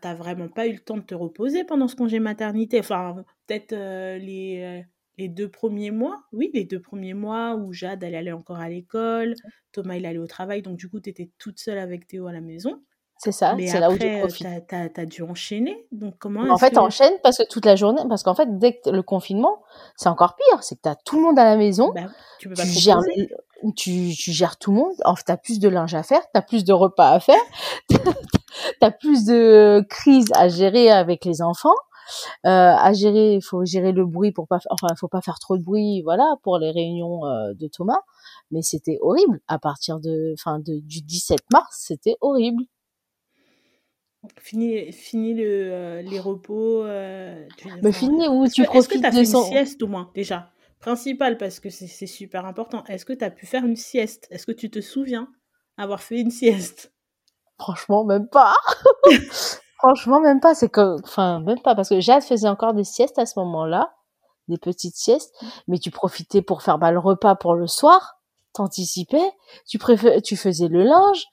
[0.00, 2.80] t'as vraiment pas eu le temps de te reposer pendant ce congé maternité.
[2.80, 4.82] Enfin, peut-être euh, les, euh,
[5.18, 8.68] les deux premiers mois, oui, les deux premiers mois où Jade, elle allait encore à
[8.68, 9.34] l'école,
[9.72, 12.32] Thomas, il allait au travail, donc du coup, tu étais toute seule avec Théo à
[12.32, 12.82] la maison.
[13.18, 14.46] C'est ça, c'est là où tu profites.
[14.68, 16.78] T'as, as, dû enchaîner, donc comment En fait, que...
[16.78, 19.62] enchaîne parce que toute la journée, parce qu'en fait, dès que le confinement,
[19.96, 22.02] c'est encore pire, c'est que t'as tout le monde à la maison, bah,
[22.38, 23.00] tu, peux pas tu gères,
[23.74, 26.64] tu, tu, gères tout le monde, enfin, t'as plus de linge à faire, t'as plus
[26.64, 27.40] de repas à faire,
[28.80, 31.74] t'as plus de crises à gérer avec les enfants.
[32.44, 35.58] Euh, à gérer, il faut gérer le bruit pour pas, enfin, faut pas faire trop
[35.58, 37.98] de bruit, voilà, pour les réunions euh, de Thomas.
[38.52, 39.40] Mais c'était horrible.
[39.48, 42.62] À partir de, enfin, de, du 17 mars, c'était horrible.
[44.38, 46.84] Fini, fini le, euh, les repos.
[46.84, 47.46] Euh,
[47.82, 49.42] Mais fini où tu profites de son...
[49.44, 50.50] une sieste au moins déjà?
[50.80, 52.84] Principal parce que c'est super important.
[52.84, 54.28] Est-ce que tu as pu faire une sieste?
[54.30, 55.28] Est-ce que tu te souviens
[55.78, 56.92] avoir fait une sieste?
[57.58, 58.54] Franchement, même pas.
[59.78, 60.54] Franchement, même pas.
[60.54, 63.94] C'est que, enfin, même pas parce que Jade faisait encore des siestes à ce moment-là,
[64.48, 65.34] des petites siestes.
[65.66, 68.20] Mais tu profitais pour faire bah, le repas pour le soir.
[68.52, 69.32] T'anticipais.
[69.66, 69.78] Tu
[70.22, 71.26] tu faisais le linge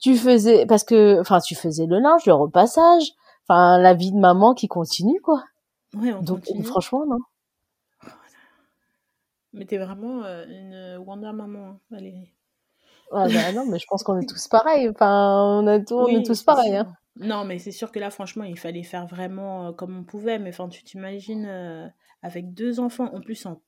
[0.00, 3.12] tu faisais parce que enfin tu faisais le linge, le repassage,
[3.48, 5.44] enfin la vie de maman qui continue quoi.
[5.94, 6.64] Ouais, on Donc continue.
[6.64, 7.18] franchement non.
[9.52, 12.32] Mais t'es vraiment euh, une Wonder maman, hein, Valérie.
[13.12, 14.88] Ah bah non, mais je pense qu'on est tous pareils.
[14.88, 16.76] Enfin, on, a on est tous pareils.
[16.76, 16.92] Hein.
[17.18, 20.38] Non, mais c'est sûr que là, franchement, il fallait faire vraiment euh, comme on pouvait.
[20.38, 21.88] Mais enfin, tu t'imagines euh,
[22.22, 23.62] avec deux enfants, en plus en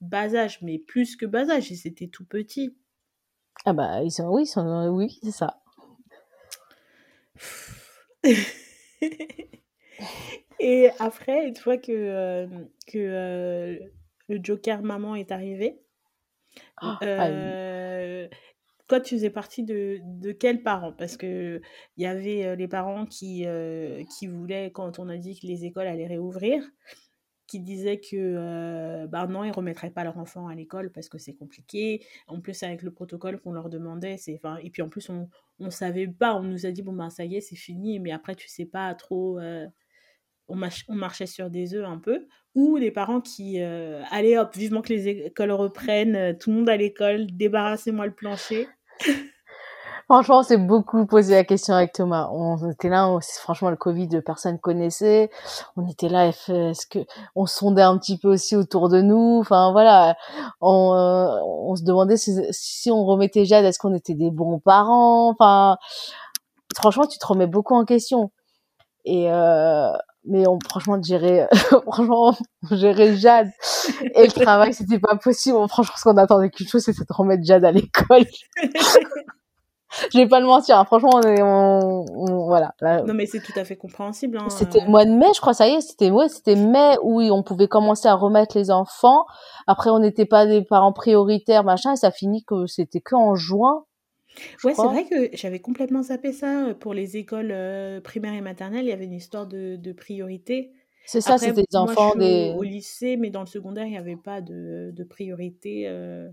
[0.00, 2.76] bas âge, mais plus que bas âge, ils étaient tout petits.
[3.64, 5.59] Ah bah ils sont, oui, ils sont, oui, c'est ça.
[10.60, 12.46] et après, une fois que, euh,
[12.86, 13.78] que euh,
[14.28, 15.80] le Joker maman est arrivé,
[16.82, 18.28] oh, euh,
[18.88, 20.92] toi, tu faisais partie de, de quels parents?
[20.92, 21.62] Parce qu'il
[21.96, 23.46] y avait les parents qui,
[24.18, 26.62] qui voulaient, quand on a dit que les écoles allaient réouvrir,
[27.58, 32.04] disaient que bah non, ils remettraient pas leur enfant à l'école parce que c'est compliqué.
[32.28, 35.28] En plus, avec le protocole qu'on leur demandait, c'est enfin et puis en plus on
[35.58, 38.12] on savait pas, on nous a dit bon ben ça y est, c'est fini, mais
[38.12, 39.38] après tu sais pas trop
[40.48, 44.92] on, marchait sur des œufs un peu, ou les parents qui allez hop, vivement que
[44.92, 48.68] les écoles reprennent, tout le monde à l'école, débarrassez-moi le plancher.
[50.10, 52.28] Franchement, c'est beaucoup posé la question avec Thomas.
[52.32, 55.30] On était là, franchement, le Covid, personne connaissait.
[55.76, 56.98] On était là, est-ce que
[57.36, 59.38] on sondait un petit peu aussi autour de nous.
[59.38, 60.16] Enfin voilà,
[60.60, 65.30] on, euh, on se demandait si, on remettait Jade, est-ce qu'on était des bons parents?
[65.30, 65.76] Enfin,
[66.74, 68.32] franchement, tu te remets beaucoup en question.
[69.04, 69.92] Et euh,
[70.24, 71.46] mais on, franchement, gérer,
[71.86, 72.36] franchement,
[72.72, 73.50] gérer Jade
[74.16, 75.56] et le travail, c'était pas possible.
[75.68, 78.24] Franchement, ce qu'on attendait qu'une chose, c'était de remettre Jade à l'école.
[80.12, 80.78] je vais pas le mentir.
[80.78, 80.84] Hein.
[80.84, 82.74] Franchement, on, on, voilà.
[82.82, 84.38] non, mais c'est tout à fait compréhensible.
[84.38, 84.48] Hein.
[84.48, 85.54] C'était le mois de mai, je crois.
[85.54, 89.24] Ça y est, c'était ouais, c'était mai où on pouvait commencer à remettre les enfants.
[89.66, 91.92] Après, on n'était pas des parents prioritaires, machin.
[91.92, 93.84] Et ça finit que c'était que en juin.
[94.64, 98.84] Ouais, c'est vrai que j'avais complètement zappé ça pour les écoles euh, primaires et maternelles.
[98.84, 100.70] Il y avait une histoire de, de priorité.
[101.04, 102.54] C'est ça, c'était des enfants je des.
[102.56, 105.88] Au lycée, mais dans le secondaire, il n'y avait pas de, de priorité.
[105.88, 106.28] Euh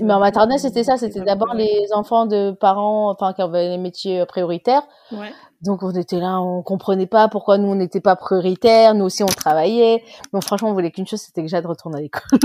[0.00, 0.96] mais en maternelle, c'était ça.
[0.96, 4.82] C'était d'abord les enfants de parents, enfin, qui avaient les métiers euh, prioritaires.
[5.12, 5.32] Ouais.
[5.62, 8.94] Donc, on était là, on comprenait pas pourquoi nous, on n'était pas prioritaires.
[8.94, 10.02] Nous aussi, on travaillait.
[10.32, 12.38] Donc, franchement, on voulait qu'une chose, c'était que Jade retourne à l'école.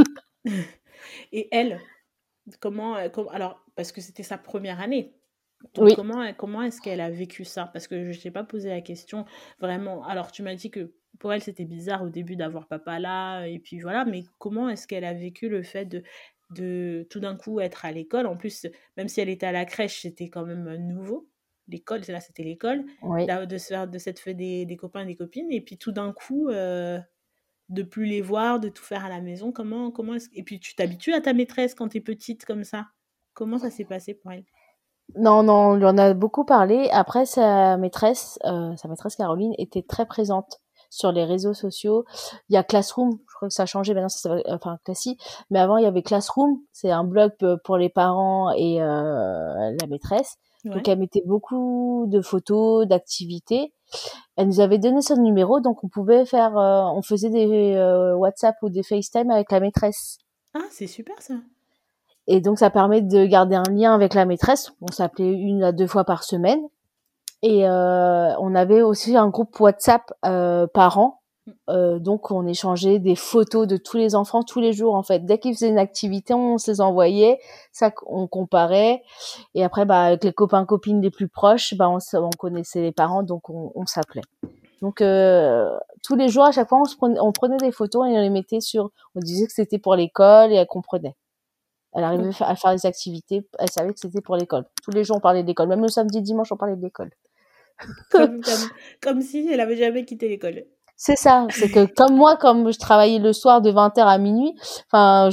[1.31, 1.79] Et elle,
[2.59, 2.95] comment,
[3.31, 5.13] alors, parce que c'était sa première année.
[5.77, 5.93] oui.
[5.95, 7.69] Comment, comment est-ce qu'elle a vécu ça?
[7.73, 9.25] Parce que je ne t'ai pas posé la question
[9.59, 10.03] vraiment.
[10.05, 13.59] Alors, tu m'as dit que pour elle, c'était bizarre au début d'avoir papa là, et
[13.59, 16.03] puis voilà, mais comment est-ce qu'elle a vécu le fait de
[16.49, 18.25] de tout d'un coup être à l'école.
[18.25, 21.27] En plus, même si elle était à la crèche, c'était quand même nouveau.
[21.67, 22.85] L'école, là, c'était l'école.
[23.03, 25.51] De se faire de cette fait des, des, copains et des copines.
[25.51, 26.99] Et puis tout d'un coup, euh,
[27.69, 29.51] de plus les voir, de tout faire à la maison.
[29.51, 32.87] Comment, comment Et puis tu t'habitues à ta maîtresse quand tu es petite comme ça?
[33.33, 34.45] Comment ça s'est passé pour elle?
[35.15, 36.89] Non, non, on lui en a beaucoup parlé.
[36.91, 42.05] Après, sa maîtresse, euh, sa maîtresse Caroline, était très présente sur les réseaux sociaux.
[42.49, 45.17] Il y a Classroom, crois que ça a changé maintenant, ça enfin Classy,
[45.49, 47.31] mais avant il y avait Classroom, c'est un blog
[47.63, 50.35] pour les parents et euh, la maîtresse.
[50.65, 53.73] Donc elle mettait beaucoup de photos, d'activités.
[54.35, 58.13] Elle nous avait donné son numéro, donc on pouvait faire, euh, on faisait des euh,
[58.15, 60.17] WhatsApp ou des FaceTime avec la maîtresse.
[60.53, 61.35] Ah, c'est super ça.
[62.27, 64.73] Et donc ça permet de garder un lien avec la maîtresse.
[64.81, 66.59] On s'appelait une à deux fois par semaine.
[67.41, 71.18] Et euh, on avait aussi un groupe WhatsApp euh, parents.
[71.69, 75.25] Euh, donc on échangeait des photos de tous les enfants tous les jours en fait.
[75.25, 77.39] Dès qu'ils faisaient une activité, on se les envoyait,
[77.71, 79.01] ça on comparait.
[79.55, 82.91] Et après, bah, avec les copains copines les plus proches, bah, on, on connaissait les
[82.91, 84.23] parents, donc on, on s'appelait.
[84.81, 88.11] Donc euh, tous les jours, à chaque fois, on, prenait, on, prenait, des photos et
[88.11, 88.91] on les mettait sur.
[89.15, 91.15] On disait que c'était pour l'école et elle comprenait.
[91.93, 93.47] Elle arrivait à faire des activités.
[93.57, 94.65] Elle savait que c'était pour l'école.
[94.83, 95.67] Tous les jours, on parlait de l'école.
[95.67, 97.11] Même le samedi, dimanche, on parlait de l'école.
[98.11, 98.41] Comme,
[99.01, 100.65] comme, si elle avait jamais quitté l'école.
[101.01, 101.47] C'est ça.
[101.49, 104.53] C'est que comme moi, comme je travaillais le soir de 20h à minuit,
[104.91, 105.29] enfin,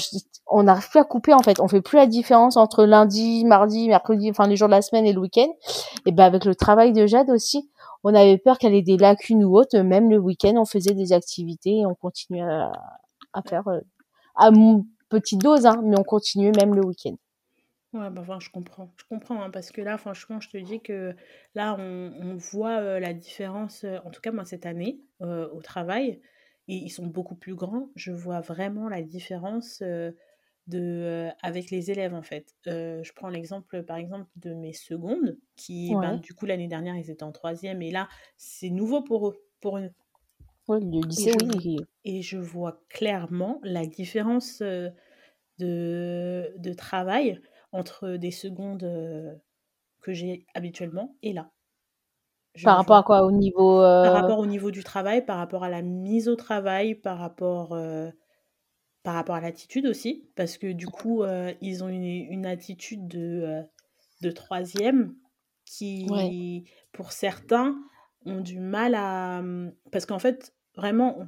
[0.46, 1.58] on n'arrive plus à couper en fait.
[1.58, 5.06] On fait plus la différence entre lundi, mardi, mercredi, enfin les jours de la semaine
[5.06, 5.48] et le week-end.
[6.06, 7.68] Et ben avec le travail de Jade aussi,
[8.04, 9.76] on avait peur qu'elle ait des lacunes ou autres.
[9.78, 13.80] Même le week-end, on faisait des activités et on continuait à, faire euh,
[14.36, 14.50] à
[15.08, 17.16] petite dose, hein, mais on continuait même le week-end.
[17.92, 18.92] Ouais, bah, enfin, je comprends.
[18.96, 21.14] Je comprends, hein, parce que là, franchement, je te dis que
[21.54, 26.20] là, on, voit euh, la différence, euh, en tout cas, moi, cette année, au travail,
[26.68, 27.88] et ils sont beaucoup plus grands.
[27.94, 29.82] Je vois vraiment la différence
[30.66, 32.54] de, avec les élèves en fait.
[32.66, 37.10] Je prends l'exemple par exemple de mes secondes qui, ben, du coup l'année dernière ils
[37.10, 39.90] étaient en troisième et là c'est nouveau pour eux, pour eux.
[40.68, 41.76] le lycée, et je, oui.
[42.04, 44.92] Et je vois clairement la différence de,
[45.58, 47.40] de travail
[47.72, 49.40] entre des secondes
[50.00, 51.50] que j'ai habituellement et là.
[52.62, 53.24] par rapport à quoi?
[53.24, 53.80] Au niveau.
[53.80, 57.76] Par rapport au niveau du travail, par rapport à la mise au travail, par rapport
[59.06, 63.06] par rapport à l'attitude aussi, parce que du coup, euh, ils ont une, une attitude
[63.06, 63.62] de,
[64.20, 65.14] de troisième
[65.64, 67.76] qui, pour certains,
[68.24, 69.38] ont du mal à...
[69.38, 71.18] Hum, parce qu'en fait, vraiment,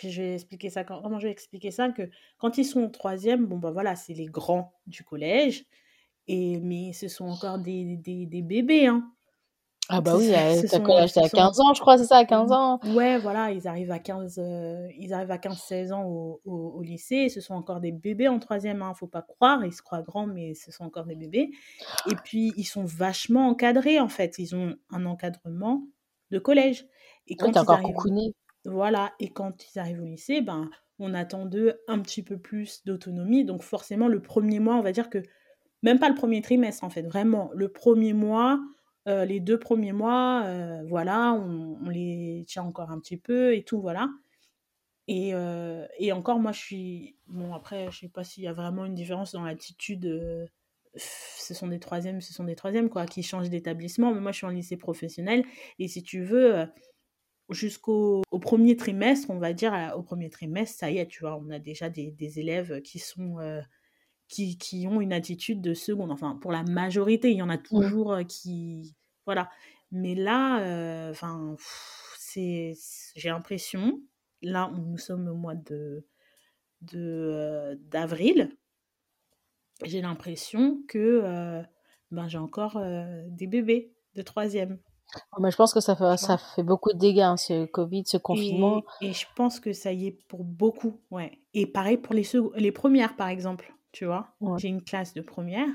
[0.00, 2.08] que je vais expliquer ça, comment je vais expliquer ça, que
[2.38, 5.64] quand ils sont au troisième, bon, ben voilà, c'est les grands du collège,
[6.28, 9.10] et, mais ce sont encore des, des, des bébés, hein.
[9.92, 12.78] Ah bah oui, t'as à 15 ans, je crois, c'est ça, à 15 ans?
[12.94, 17.28] Ouais, voilà, ils arrivent à 15, euh, ils arrivent à 15-16 ans au, au, lycée,
[17.28, 20.28] ce sont encore des bébés en troisième, hein, faut pas croire, ils se croient grands,
[20.28, 21.50] mais ce sont encore des bébés.
[22.08, 25.82] Et puis, ils sont vachement encadrés, en fait, ils ont un encadrement
[26.30, 26.86] de collège.
[27.26, 27.96] Et quand ils encore arrivent,
[28.64, 32.84] Voilà, et quand ils arrivent au lycée, ben, on attend d'eux un petit peu plus
[32.84, 35.22] d'autonomie, donc forcément, le premier mois, on va dire que,
[35.82, 38.60] même pas le premier trimestre, en fait, vraiment, le premier mois
[39.08, 43.64] euh, les deux premiers mois, euh, voilà, on, les tient encore un petit peu et
[43.64, 44.10] tout, voilà.
[45.08, 47.16] Et, euh, et, encore, moi, je suis.
[47.26, 50.48] Bon, après, je sais pas s'il y a vraiment une différence dans l'attitude.
[50.96, 54.12] ce sont des troisièmes, ce sont des troisièmes, quoi, qui changent d'établissement.
[54.14, 55.44] Mais moi, je suis en lycée professionnel.
[55.78, 56.66] Et si tu veux,
[57.50, 61.50] jusqu'au premier trimestre, on va dire, au premier trimestre, ça y est, tu vois, on
[61.50, 63.38] a déjà des, des élèves qui sont
[64.30, 66.12] qui, qui, ont une attitude de seconde.
[66.12, 68.96] Enfin, pour la majorité, il y en a toujours euh, qui.
[69.26, 69.50] Voilà.
[69.90, 71.56] Mais là, euh, enfin,
[72.16, 72.74] c'est,
[73.16, 74.00] j'ai l'impression,
[74.40, 76.06] là, nous sommes au mois de,
[76.80, 78.56] de euh, d'avril,
[79.84, 81.64] j'ai l'impression que
[82.10, 82.80] ben, j'ai encore
[83.28, 84.78] des bébés de troisième.
[85.32, 88.04] Oh, mais je pense que ça fait, ça fait beaucoup de dégâts, hein, ce Covid,
[88.06, 88.82] ce confinement.
[89.00, 91.38] Et, je pense que ça y est pour beaucoup, ouais.
[91.54, 92.24] Et pareil pour les,
[92.56, 94.28] les premières, par exemple tu vois?
[94.58, 95.68] J'ai une classe de première,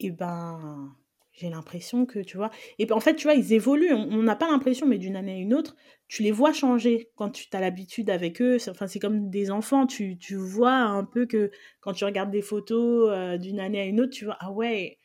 [0.00, 0.94] et ben
[1.32, 4.36] j'ai l'impression que, tu vois, et ben, en fait, tu vois, ils évoluent, on n'a
[4.36, 5.76] pas l'impression, mais d'une année à une autre,
[6.06, 9.86] tu les vois changer quand tu as l'habitude avec eux, enfin, c'est comme des enfants,
[9.86, 11.50] tu, tu, vois un peu que
[11.80, 14.98] quand tu regardes des photos euh, d'une année à une autre, tu vois, ah ouais,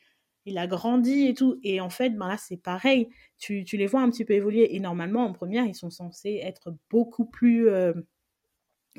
[0.47, 4.01] il a grandi et tout, et en fait, ben là, c'est pareil, tu, les vois
[4.01, 7.69] un petit peu évoluer, et normalement, en première, ils sont censés être beaucoup plus...
[7.69, 7.93] Euh,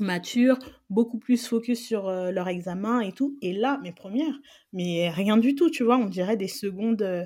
[0.01, 0.59] mature,
[0.91, 3.37] beaucoup plus focus sur euh, leur examen et tout.
[3.43, 4.39] Et là, mes premières,
[4.73, 7.25] mais rien du tout, tu vois, on dirait des secondes euh,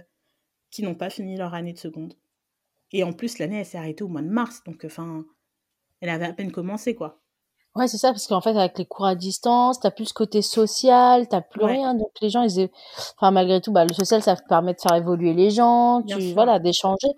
[0.70, 2.14] qui n'ont pas fini leur année de seconde.
[2.92, 5.24] Et en plus, l'année, elle s'est arrêtée au mois de mars, donc enfin,
[6.00, 7.21] elle avait à peine commencé, quoi.
[7.74, 10.42] Ouais, c'est ça, parce qu'en fait, avec les cours à distance, t'as plus ce côté
[10.42, 11.94] social, t'as plus rien.
[11.94, 12.68] Donc, les gens, ils,
[13.16, 16.58] enfin, malgré tout, bah, le social, ça permet de faire évoluer les gens, tu, voilà,
[16.58, 17.08] d'échanger.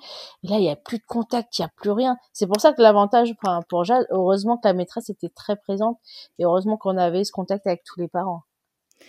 [0.45, 2.17] Et là, il y a plus de contact, il y a plus rien.
[2.33, 3.35] C'est pour ça que l'avantage,
[3.69, 5.99] pour Jade, heureusement que la maîtresse était très présente
[6.39, 8.43] et heureusement qu'on avait ce contact avec tous les parents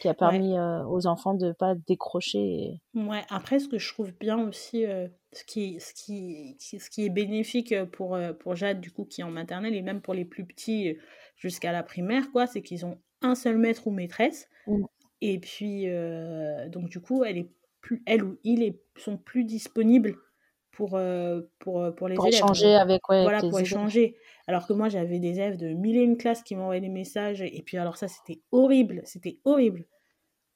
[0.02, 2.82] qui a permis euh, aux enfants de pas décrocher.
[2.96, 7.06] Ouais, après, ce que je trouve bien aussi, euh, ce, qui, ce, qui, ce qui
[7.06, 10.14] est bénéfique pour, euh, pour Jade, du coup, qui est en maternelle, et même pour
[10.14, 10.98] les plus petits,
[11.36, 14.48] jusqu'à la primaire, quoi, c'est qu'ils ont un seul maître ou maîtresse.
[14.68, 14.84] Mmh.
[15.22, 17.50] Et puis, euh, donc du coup, elle, est
[17.82, 20.16] plus, elle ou il est, sont plus disponibles
[20.72, 24.18] pour, euh, pour, euh, pour les pour Échanger avec, ouais, voilà, pour échanger.
[24.48, 27.42] Alors que moi, j'avais des élèves de mille et une classes qui m'envoyaient des messages.
[27.42, 29.02] Et puis, alors ça, c'était horrible.
[29.06, 29.86] C'était horrible.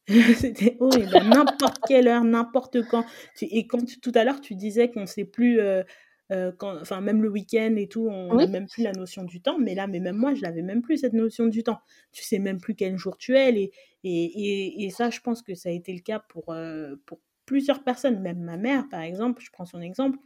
[0.36, 1.16] c'était horrible.
[1.16, 3.06] À n'importe quelle heure, n'importe quand.
[3.42, 5.84] Et quand tout à l'heure, tu disais qu'on ne sait plus euh,
[6.32, 9.58] enfin même le week-end et tout, on n'a même plus la notion du temps.
[9.58, 11.80] Mais là, mais même moi, je n'avais même plus cette notion du temps.
[12.12, 13.50] Tu sais même plus quel jour tu es.
[13.50, 13.72] Et,
[14.04, 17.84] et, et, ça, je pense que ça a été le cas pour, euh, pour plusieurs
[17.84, 18.22] personnes.
[18.22, 20.20] Même ma mère, par exemple, je prends son exemple.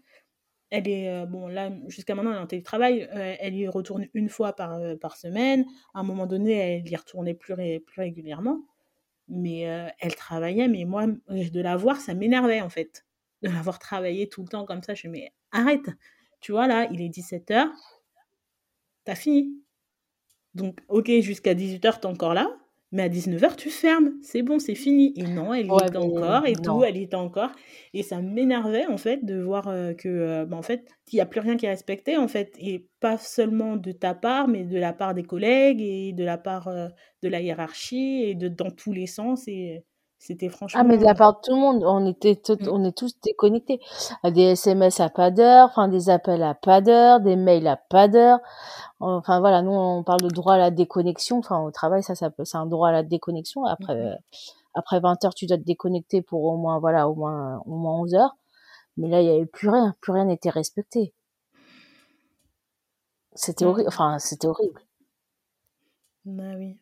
[0.72, 3.08] elle est, bon, là, jusqu'à maintenant, elle est en télétravail.
[3.12, 5.66] elle y retourne une fois par, par semaine.
[5.94, 8.62] À un moment donné, elle y retournait plus, plus régulièrement.
[9.30, 9.62] Mais
[10.00, 13.06] elle travaillait, mais moi, de la voir, ça m'énervait, en fait.
[13.42, 14.94] De la voir travailler tout le temps comme ça.
[14.94, 15.89] Je me mais arrête.
[16.42, 17.70] Tu vois, là, il est 17h.
[19.06, 19.63] T'as fini.
[20.54, 22.50] Donc, ok, jusqu'à 18h, t'es encore là
[22.94, 25.13] mais à 19h, tu fermes, c'est bon, c'est fini.
[25.16, 27.50] Et non, elle y est encore et tout, elle y est encore.
[27.96, 29.63] Et ça m'énervait, en fait, de voir
[29.98, 32.56] que, bah, en fait, il n'y a plus rien qui est respecté, en fait.
[32.60, 36.38] Et pas seulement de ta part, mais de la part des collègues et de la
[36.38, 39.48] part de la hiérarchie et de dans tous les sens.
[39.48, 39.84] Et
[40.26, 40.80] c'était franchement.
[40.80, 42.70] Ah, mais de la part de tout le monde, on était, mmh.
[42.72, 43.82] on est tous déconnectés.
[44.24, 48.08] Des SMS à pas d'heure, enfin, des appels à pas d'heure, des mails à pas
[48.08, 48.40] d'heure.
[49.02, 51.40] Enfin voilà, nous on parle de droit à la déconnexion.
[51.40, 53.66] Enfin au travail, ça, ça c'est un droit à la déconnexion.
[53.66, 54.18] Après, mmh
[54.76, 58.00] après 20 heures, tu dois te déconnecter pour au moins voilà, au moins au moins
[58.00, 58.38] 11 heures.
[58.98, 61.14] Mais là, il y avait plus rien, plus rien n'était respecté.
[63.36, 63.90] C'était horrible.
[63.90, 64.82] Enfin, c'était horrible.
[66.26, 66.80] Bah oui,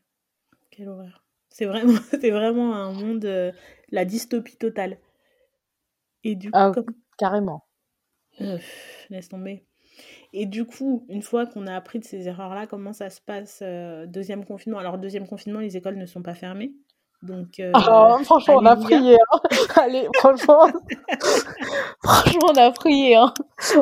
[0.69, 1.20] quelle horreur.
[1.51, 3.51] C'est vraiment, c'est vraiment un monde, euh,
[3.91, 4.97] la dystopie totale.
[6.23, 6.71] Et du coup, ah,
[7.17, 7.65] carrément.
[9.09, 9.65] laisse tomber.
[10.33, 13.59] Et du coup, une fois qu'on a appris de ces erreurs-là, comment ça se passe
[13.61, 14.79] euh, deuxième confinement?
[14.79, 16.73] Alors, deuxième confinement, les écoles ne sont pas fermées.
[17.23, 19.15] Donc, euh, ah, franchement, on a prié.
[19.15, 19.39] Hein.
[19.75, 20.65] Allez, franchement,
[22.03, 23.15] franchement, on a prié.
[23.15, 23.31] Hein.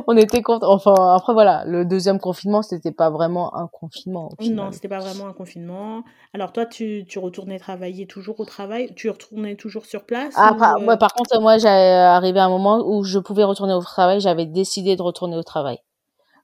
[0.08, 0.74] On était contents.
[0.74, 4.32] Enfin, après, voilà, le deuxième confinement, c'était pas vraiment un confinement.
[4.42, 6.04] Non, c'était pas vraiment un confinement.
[6.34, 8.94] Alors, toi, tu, tu retournais travailler toujours au travail?
[8.96, 10.98] Tu retournais toujours sur place ah, par, euh?
[10.98, 14.20] par contre, moi, j'ai arrivé à un moment où je pouvais retourner au travail.
[14.20, 15.80] J'avais décidé de retourner au travail.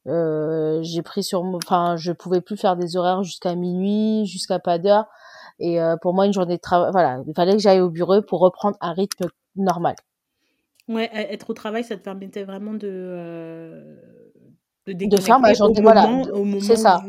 [0.07, 4.77] Euh, j'ai pris sur, enfin, je pouvais plus faire des horaires jusqu'à minuit, jusqu'à pas
[4.77, 5.07] d'heure.
[5.59, 8.21] Et euh, pour moi, une journée de travail, voilà, il fallait que j'aille au bureau
[8.21, 9.95] pour reprendre un rythme normal.
[10.87, 13.95] Ouais, e-, être au travail, ça te permettait vraiment de euh,
[14.87, 15.81] de, de, faire ma journée.
[15.81, 16.07] Voilà,
[16.61, 17.01] c'est ça.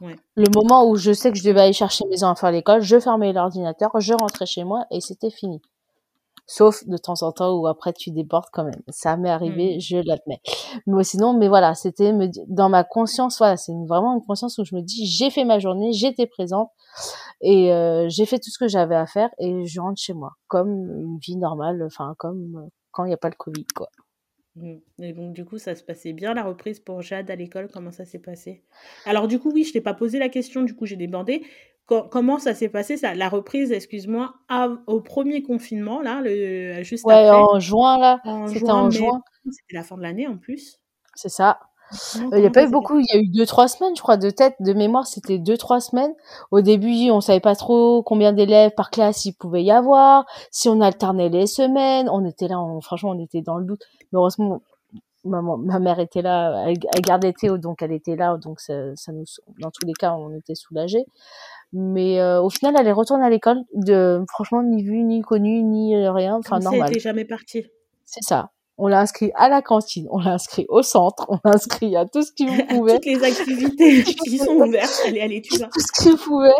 [0.00, 0.14] Ouais.
[0.36, 3.00] Le moment où je sais que je devais aller chercher mes enfants à l'école, je
[3.00, 5.60] fermais l'ordinateur, je rentrais chez moi et c'était fini.
[6.50, 8.80] Sauf de temps en temps où après tu débordes quand même.
[8.88, 9.80] Ça m'est arrivé, mmh.
[9.80, 10.40] je l'admets.
[10.86, 12.10] Mais sinon, mais voilà, c'était
[12.48, 15.58] dans ma conscience, voilà, c'est vraiment une conscience où je me dis, j'ai fait ma
[15.58, 16.70] journée, j'étais présente
[17.42, 20.32] et euh, j'ai fait tout ce que j'avais à faire et je rentre chez moi
[20.46, 23.90] comme une vie normale, enfin comme euh, quand il n'y a pas le Covid, quoi.
[24.56, 24.76] Mmh.
[25.00, 27.92] Et donc, du coup, ça se passait bien la reprise pour Jade à l'école Comment
[27.92, 28.64] ça s'est passé?
[29.04, 31.44] Alors, du coup, oui, je t'ai pas posé la question, du coup, j'ai débordé
[31.88, 34.34] comment ça s'est passé ça la reprise excuse-moi
[34.86, 39.82] au premier confinement là le juste ouais, en juin là c'était en juin c'était la
[39.82, 40.80] fin de l'année en plus
[41.14, 41.58] c'est ça
[42.14, 44.16] il n'y a pas eu beaucoup, il y a eu deux trois semaines, je crois,
[44.16, 46.12] de tête, de mémoire, c'était deux trois semaines.
[46.50, 50.68] Au début, on savait pas trop combien d'élèves par classe il pouvait y avoir, si
[50.68, 52.08] on alternait les semaines.
[52.10, 53.82] On était là, franchement, on était dans le doute.
[54.12, 54.60] Mais heureusement,
[55.28, 59.12] maman, ma mère était là, elle, gardait Théo, donc elle était là, donc ça, ça
[59.12, 59.24] nous,
[59.60, 61.04] dans tous les cas, on était soulagés.
[61.72, 65.62] Mais euh, au final, elle est retournée à l'école, de franchement ni vue, ni connue,
[65.62, 66.80] ni rien, enfin normal.
[66.82, 67.66] Elle n'était jamais partie.
[68.04, 68.50] C'est ça.
[68.78, 72.06] On l'a inscrit à la cantine, on l'a inscrit au centre, on l'a inscrit à
[72.06, 72.94] tout ce qu'il pouvait.
[72.94, 75.66] Toutes les activités qui sont ouvertes, allez, allez, tu vas.
[75.66, 76.52] Tout ce qu'il pouvait.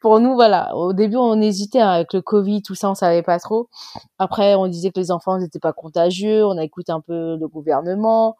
[0.00, 0.76] Pour nous, voilà.
[0.76, 3.68] Au début, on hésitait hein, avec le Covid, tout ça, on savait pas trop.
[4.18, 7.48] Après, on disait que les enfants n'étaient pas contagieux, on a écouté un peu le
[7.48, 8.36] gouvernement.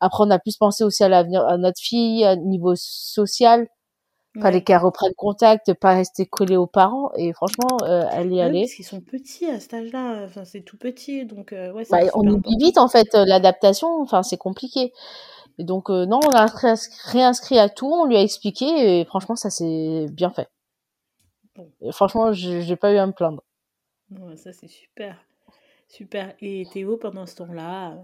[0.00, 3.68] Après, on a plus pensé aussi à l'avenir, à notre fille, à niveau social
[4.40, 7.12] Fallait qu'elle reprenne contact, pas rester collée aux parents.
[7.16, 8.62] Et franchement, euh, elle y allait.
[8.62, 10.24] parce qu'ils sont petits à cet âge-là.
[10.24, 11.24] Enfin, c'est tout petit.
[11.24, 14.00] Donc, euh, ouais, bah, on oublie vite, en fait, euh, l'adaptation.
[14.00, 14.92] Enfin, c'est compliqué.
[15.58, 16.46] Et donc, non, on a
[17.04, 17.90] réinscrit à tout.
[17.90, 19.00] On lui a expliqué.
[19.00, 20.48] Et franchement, ça s'est bien fait.
[21.92, 23.42] franchement, j'ai pas eu à me plaindre.
[24.36, 25.16] ça, c'est super.
[25.88, 26.34] Super.
[26.40, 27.96] Et Théo, pendant ce temps-là,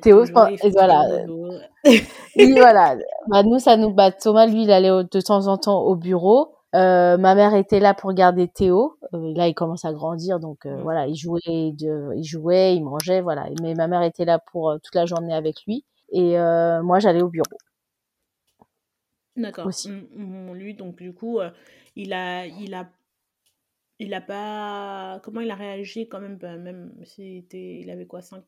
[0.00, 1.06] Théo, et voilà.
[1.84, 2.96] oui, voilà.
[3.28, 6.54] Bah, nous, ça nous, bat Thomas, lui, il allait de temps en temps au bureau.
[6.76, 8.96] Euh, ma mère était là pour garder Théo.
[9.12, 13.20] Euh, là, il commence à grandir, donc euh, voilà, il jouait, il jouait, il mangeait,
[13.20, 13.48] voilà.
[13.60, 16.36] Mais ma mère était là pour toute la journée avec lui, et
[16.82, 17.46] moi, j'allais au bureau.
[19.36, 19.66] D'accord.
[19.66, 19.90] Aussi.
[20.52, 21.40] lui, donc du coup,
[21.96, 22.88] il a, il a,
[23.98, 28.06] il a pas, comment il a réagi quand même, bah, même s'il était, il avait
[28.06, 28.42] quoi, 5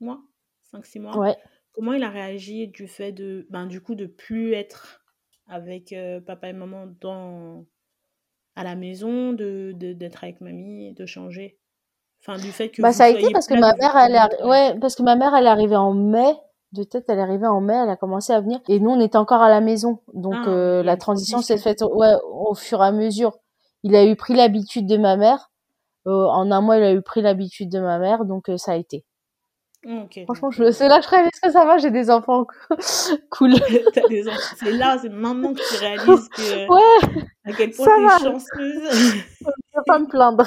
[0.00, 0.22] mois?
[0.72, 1.18] 5-6 mois.
[1.18, 1.36] Ouais.
[1.72, 5.00] Comment il a réagi du fait de, ben, du coup, de plus être
[5.46, 7.66] avec euh, papa et maman dans,
[8.56, 11.58] à la maison, de, d'être avec mamie, de changer?
[12.20, 12.82] Enfin, du fait que.
[12.82, 15.34] Bah, ça a été parce que ma mère, elle est, ouais, parce que ma mère,
[15.34, 16.34] elle est arrivée en mai.
[16.72, 18.60] De tête, elle est arrivée en mai, elle a commencé à venir.
[18.68, 20.00] Et nous, on était encore à la maison.
[20.12, 23.38] Donc, ah, euh, la transition s'est faite ouais, au fur et à mesure.
[23.84, 25.50] Il a eu pris l'habitude de ma mère.
[26.06, 28.26] Euh, en un mois, il a eu pris l'habitude de ma mère.
[28.26, 29.06] Donc, ça a été.
[29.88, 30.20] Ok.
[30.24, 30.70] Franchement, je...
[30.70, 32.46] c'est là que je réalise que ça va, j'ai des enfants
[33.30, 33.54] cool.
[33.94, 34.56] T'as des enfants.
[34.58, 36.68] C'est là, c'est maintenant que tu réalises que.
[36.68, 39.22] Ouais, à quel point t'es chanceuse.
[39.40, 40.46] je vais pas me plaindre.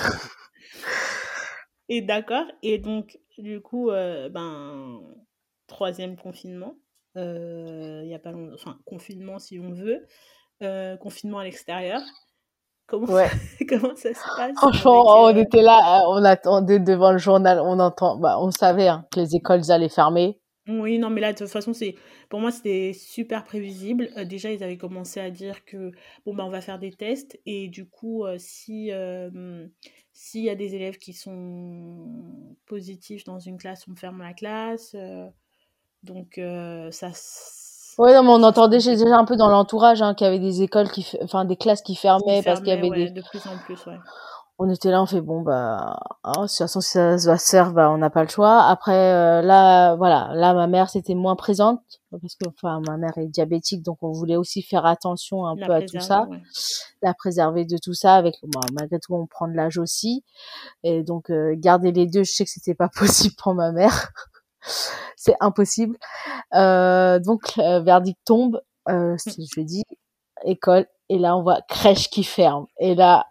[1.90, 2.46] Et d'accord.
[2.62, 5.02] Et donc, du coup, euh, ben,
[5.66, 6.76] troisième confinement.
[7.16, 8.54] Il y a pas longtemps.
[8.54, 10.06] Enfin, confinement si on veut.
[10.62, 12.02] Euh, confinement à l'extérieur.
[12.92, 13.30] Comment, Ouais.
[13.70, 17.18] comment ça se passe Franchement, avec, on euh, était là, euh, on attendait devant le
[17.20, 20.38] journal, on entend, bah, on savait hein, que les écoles allaient fermer.
[20.68, 21.96] Oui, non, mais là, de toute façon, c'est
[22.30, 24.10] pour moi, c'était super prévisible.
[24.18, 25.92] Euh, déjà, ils avaient commencé à dire que
[26.26, 29.66] bon, bah, on va faire des tests et du coup, euh, si euh,
[30.14, 34.94] s'il y a des élèves qui sont positifs dans une classe, on ferme la classe.
[34.96, 35.28] euh,
[36.04, 37.12] donc, euh, ça.
[38.02, 40.64] Ouais, non, mais on entendait déjà un peu dans l'entourage hein, qu'il y avait des
[40.64, 43.12] écoles qui, enfin des classes qui Qui fermaient parce qu'il y avait ouais, des.
[43.12, 44.00] de plus en plus, ouais.
[44.58, 47.50] On était là, on fait bon bah, hein, de toute façon si ça va se
[47.50, 48.64] faire, bah on n'a pas le choix.
[48.64, 53.16] Après euh, là, voilà, là ma mère c'était moins présente parce que enfin ma mère
[53.18, 56.42] est diabétique, donc on voulait aussi faire attention un La peu à tout ça, ouais.
[57.04, 58.16] la préserver de tout ça.
[58.16, 60.24] Avec bon, malgré tout on prend de l'âge aussi,
[60.84, 64.12] et donc euh, garder les deux, je sais que c'était pas possible pour ma mère.
[65.18, 65.98] c'est impossible.
[66.56, 69.84] Euh, donc, verdict tombe, euh, c'est jeudi,
[70.46, 72.68] école, et là, on voit crèche qui ferme.
[72.80, 73.28] Et là,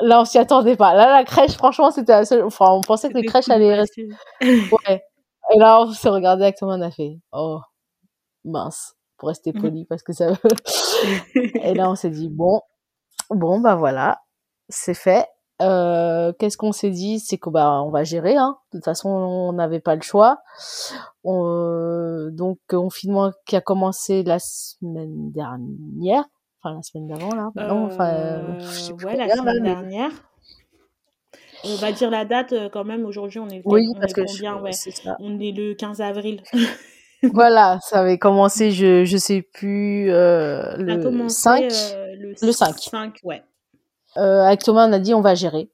[0.00, 0.94] là, on s'y attendait pas.
[0.94, 4.08] Là, la crèche, franchement, c'était la seule, enfin, on pensait que les crèches allaient rester.
[4.88, 5.02] Ouais.
[5.54, 7.60] Et là, on s'est regardé avec Thomas, on a fait, oh,
[8.44, 9.60] mince, pour rester Mhm.
[9.62, 10.28] poli, parce que ça
[11.36, 12.60] Et là, on s'est dit, bon,
[13.30, 14.20] bon, bah voilà,
[14.70, 15.26] c'est fait.
[15.68, 17.18] Euh, qu'est-ce qu'on s'est dit?
[17.20, 18.36] C'est que bah on va gérer.
[18.36, 18.56] Hein.
[18.72, 20.38] De toute façon, on n'avait pas le choix.
[21.24, 26.24] On, euh, donc confinement qui a commencé la semaine dernière,
[26.62, 27.50] enfin la semaine d'avant là.
[27.56, 30.10] Non, enfin, euh, je sais Euh, plus ouais, la là, semaine mais- dernière.
[31.66, 33.06] On va dire la date euh, quand même.
[33.06, 34.60] Aujourd'hui, on est, Oui, on parce est que je- combien?
[34.60, 35.16] Ouais, c'est ça.
[35.18, 36.42] on est le 15 avril.
[37.32, 41.62] Voilà, ça avait commencé, je je sais plus euh, le commencé 5.
[41.72, 42.78] euh, le, Le 5.
[42.78, 43.42] 5, ouais.
[44.16, 45.70] Euh, avec Thomas, on a dit on va gérer.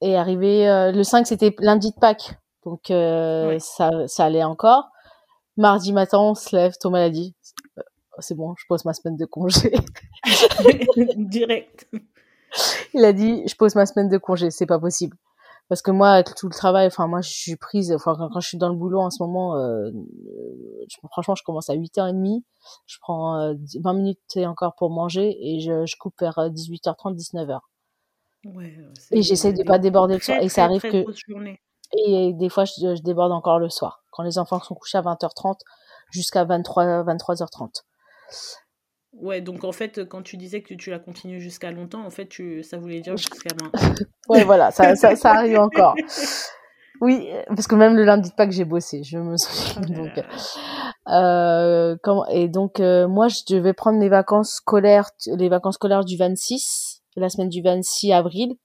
[0.00, 2.34] Et arrivé euh, le 5, c'était lundi de Pâques,
[2.64, 4.88] donc euh, ça ça allait encore.
[5.56, 6.74] Mardi matin, on se lève.
[6.80, 7.34] Thomas l'a dit,
[8.18, 9.72] c'est bon, je pose ma semaine de congé.
[11.16, 11.88] Direct.
[12.94, 15.16] Il a dit, je pose ma semaine de congé, c'est pas possible.
[15.68, 17.92] Parce que moi, avec tout le travail, enfin moi, je suis prise.
[17.92, 19.90] Enfin quand, je suis dans le boulot en ce moment, euh,
[20.88, 22.42] je- franchement, je commence à 8h30.
[22.86, 26.48] Je prends euh, 20 minutes et encore pour manger et je, je coupe vers euh,
[26.50, 27.60] 18h30, 19h.
[28.44, 28.76] Ouais,
[29.12, 30.38] Et j'essaie de pas déborder le soir.
[30.40, 31.04] Et ça arrive très que.
[31.96, 34.02] Et des fois, je, je déborde encore le soir.
[34.10, 35.58] Quand les enfants sont couchés à 20h30
[36.10, 37.82] jusqu'à 23, 23h30.
[39.14, 42.26] Ouais, donc en fait, quand tu disais que tu la continues jusqu'à longtemps, en fait,
[42.26, 43.98] tu, ça voulait dire jusqu'à 20.
[44.28, 45.94] Ouais, voilà, ça, ça, ça arrive encore.
[47.00, 49.82] Oui, parce que même le lundi de Pâques, j'ai bossé, je me souviens.
[49.88, 50.24] Oh Donc,
[51.08, 51.96] euh,
[52.30, 57.01] et donc, euh, moi, je devais prendre les vacances scolaires, les vacances scolaires du 26,
[57.16, 58.56] la semaine du 26 avril.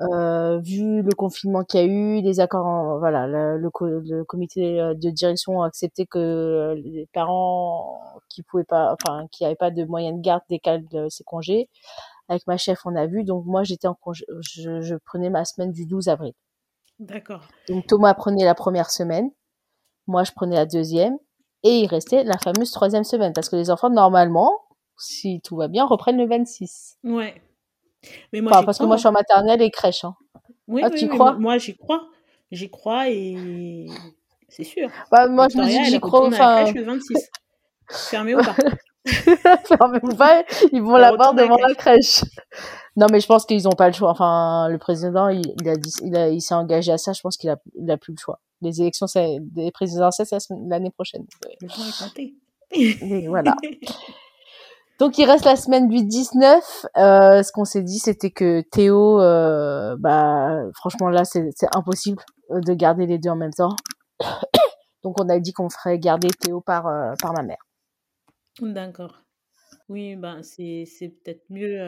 [0.00, 3.86] Euh, vu le confinement qu'il y a eu, les accords, en- voilà, le, le, co-
[3.86, 8.00] le comité euh, de direction a accepté que euh, les parents
[8.30, 11.68] qui pouvaient pas, enfin, qui avaient pas de moyens de garde décalent euh, ces congés.
[12.30, 13.24] Avec ma chef, on a vu.
[13.24, 16.32] Donc moi, j'étais en congé, je, je prenais ma semaine du 12 avril.
[16.98, 17.42] D'accord.
[17.68, 19.30] Donc Thomas prenait la première semaine,
[20.06, 21.18] moi je prenais la deuxième,
[21.64, 24.52] et il restait la fameuse troisième semaine, parce que les enfants, normalement,
[24.96, 26.96] si tout va bien, reprennent le 26.
[27.04, 27.42] Ouais.
[28.32, 28.96] Mais moi, Enfin, parce que moi hein.
[28.96, 30.04] je suis en maternelle et crèche.
[30.04, 30.14] Hein.
[30.68, 32.08] Oui, Ah, oui, tu oui, crois moi, j'y crois.
[32.50, 33.86] J'y crois et
[34.48, 34.88] c'est sûr.
[35.10, 37.30] Bah, moi je me dis que j'y crois, enfin, crèche le 26.
[37.88, 38.54] Fermé ou pas
[39.06, 42.22] enfin, même pas, ils vont la voir devant la crèche.
[42.96, 44.10] Non, mais je pense qu'ils n'ont pas le choix.
[44.10, 47.12] Enfin, le président, il, il a dit, il, s'est engagé à ça.
[47.12, 48.40] Je pense qu'il a, il a plus le choix.
[48.62, 49.06] Les élections,
[49.40, 51.24] des présidentielles, c'est l'année prochaine.
[51.62, 52.34] Le temps est compté.
[52.72, 53.56] Et voilà.
[55.00, 56.86] Donc il reste la semaine du 19.
[56.98, 62.60] Euh, ce qu'on s'est dit, c'était que Théo, euh, bah franchement là, c'est impossible euh,
[62.60, 63.74] de garder les deux en même temps.
[65.02, 66.84] Donc on a dit qu'on ferait garder Théo par
[67.22, 67.66] par ma mère.
[68.60, 69.22] D'accord.
[69.88, 70.84] Oui, ben c'est
[71.24, 71.80] peut-être mieux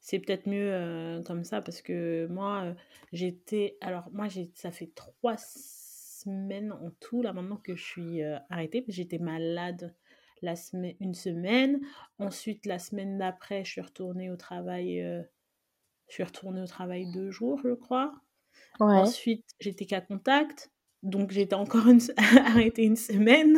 [0.00, 2.64] c'est peut-être mieux comme ça parce que moi
[3.12, 8.22] j'étais alors moi j'ai ça fait trois semaines en tout là maintenant que je suis
[8.48, 9.94] arrêtée j'étais malade
[10.42, 11.80] la semaine une semaine
[12.18, 15.22] ensuite la semaine d'après je suis retournée au travail euh,
[16.08, 18.12] je suis retournée au travail deux jours je crois
[18.80, 18.96] Ouais.
[18.96, 20.70] Ensuite, j'étais cas contact,
[21.02, 22.00] donc j'étais encore une
[22.44, 23.56] arrêtée une semaine.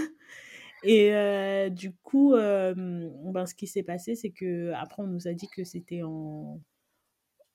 [0.84, 5.26] Et euh, du coup, euh, ben, ce qui s'est passé, c'est que après on nous
[5.26, 6.60] a dit que c'était en,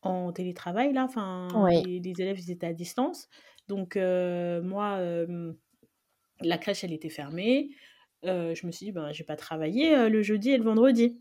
[0.02, 3.30] en télétravail là, enfin les, les élèves ils étaient à distance.
[3.68, 5.00] Donc moi,
[6.42, 7.70] la crèche, elle était fermée.
[8.24, 11.20] Je me suis dit, ben, je vais pas travailler le jeudi et le vendredi.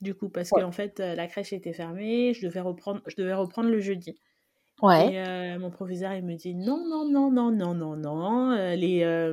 [0.00, 3.32] Du coup, parce que qu'en fait, la crèche était fermée, je devais reprendre, je devais
[3.34, 4.16] reprendre le jeudi.
[4.82, 5.14] Ouais.
[5.14, 8.54] Et mon proviseur, il me dit non, non, non, non, non, non, non.
[8.74, 9.32] les,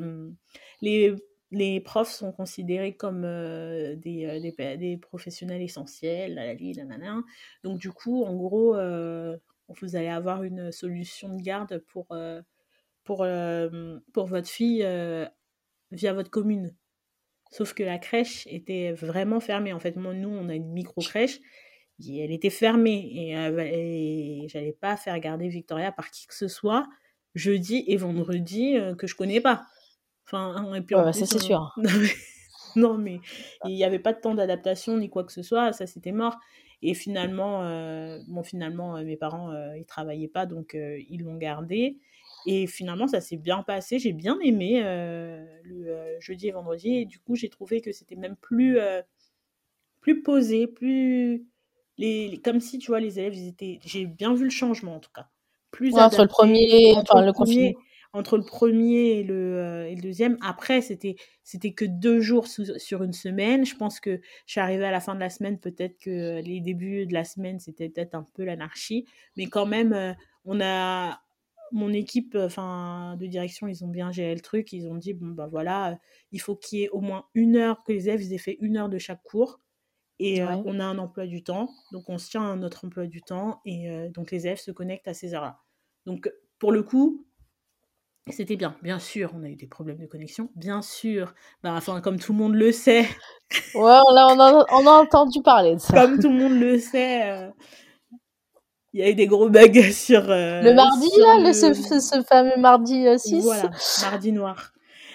[0.82, 1.16] les,
[1.52, 7.22] les profs sont considérés comme des, des, des, professionnels essentiels, la, la, la,
[7.64, 8.76] Donc, du coup, en gros,
[9.82, 12.08] vous allez avoir une solution de garde pour,
[13.04, 13.26] pour,
[14.14, 14.88] pour votre fille
[15.92, 16.74] via votre commune.
[17.52, 19.74] Sauf que la crèche était vraiment fermée.
[19.74, 21.40] En fait, nous, on a une micro-crèche.
[22.00, 26.88] Elle était fermée et, et j'allais pas faire garder Victoria par qui que ce soit
[27.36, 29.62] jeudi et vendredi que je connais pas.
[30.26, 31.76] Enfin, et puis ouais, ça c'est sûr.
[32.76, 33.20] non, mais
[33.66, 35.74] il n'y avait pas de temps d'adaptation ni quoi que ce soit.
[35.74, 36.38] Ça, c'était mort.
[36.82, 41.38] Et finalement, euh, bon, finalement, euh, mes parents, euh, ils travaillaient pas, donc ils l'ont
[41.38, 41.98] gardé.
[42.46, 44.00] Et finalement, ça s'est bien passé.
[44.00, 44.82] J'ai bien aimé
[45.64, 46.96] le jeudi et vendredi.
[46.98, 48.78] Et du coup, j'ai trouvé que c'était même plus,
[50.02, 51.46] plus posé, plus.
[51.98, 53.80] Les, comme si, tu vois, les élèves, ils étaient.
[53.86, 55.28] J'ai bien vu le changement, en tout cas.
[55.72, 57.78] Plus entre le premier, enfin, le, premier,
[58.14, 60.38] entre le premier et le, euh, et le deuxième.
[60.42, 63.66] Après, c'était c'était que deux jours sur une semaine.
[63.66, 66.60] Je pense que je suis arrivée à la fin de la semaine, peut-être que les
[66.60, 69.06] débuts de la semaine, c'était peut-être un peu l'anarchie.
[69.38, 70.14] Mais quand même, euh,
[70.46, 71.22] on a
[71.72, 74.74] mon équipe enfin de direction, ils ont bien géré le truc.
[74.74, 75.98] Ils ont dit, bon, ben voilà,
[76.32, 78.78] il faut qu'il y ait au moins une heure, que les élèves aient fait une
[78.78, 79.60] heure de chaque cours.
[80.20, 83.08] Et euh, on a un emploi du temps, donc on se tient à notre emploi
[83.08, 85.58] du temps, et donc les élèves se connectent à ces heures-là.
[86.06, 87.26] Donc pour le coup,
[88.28, 91.34] c'était bien, bien sûr, on a eu des problèmes de connexion, bien sûr.
[91.64, 93.08] Bah, enfin, comme tout le monde le sait.
[93.74, 96.06] Ouais, là, on, a, on a entendu parler de ça.
[96.06, 97.50] Comme tout le monde le sait, euh,
[98.94, 100.30] il y a eu des gros bugs sur.
[100.30, 101.54] Euh, le mardi, là, le...
[101.54, 103.36] Ce, fameux mardi 6.
[103.36, 103.72] Euh, voilà,
[104.02, 104.74] mardi noir.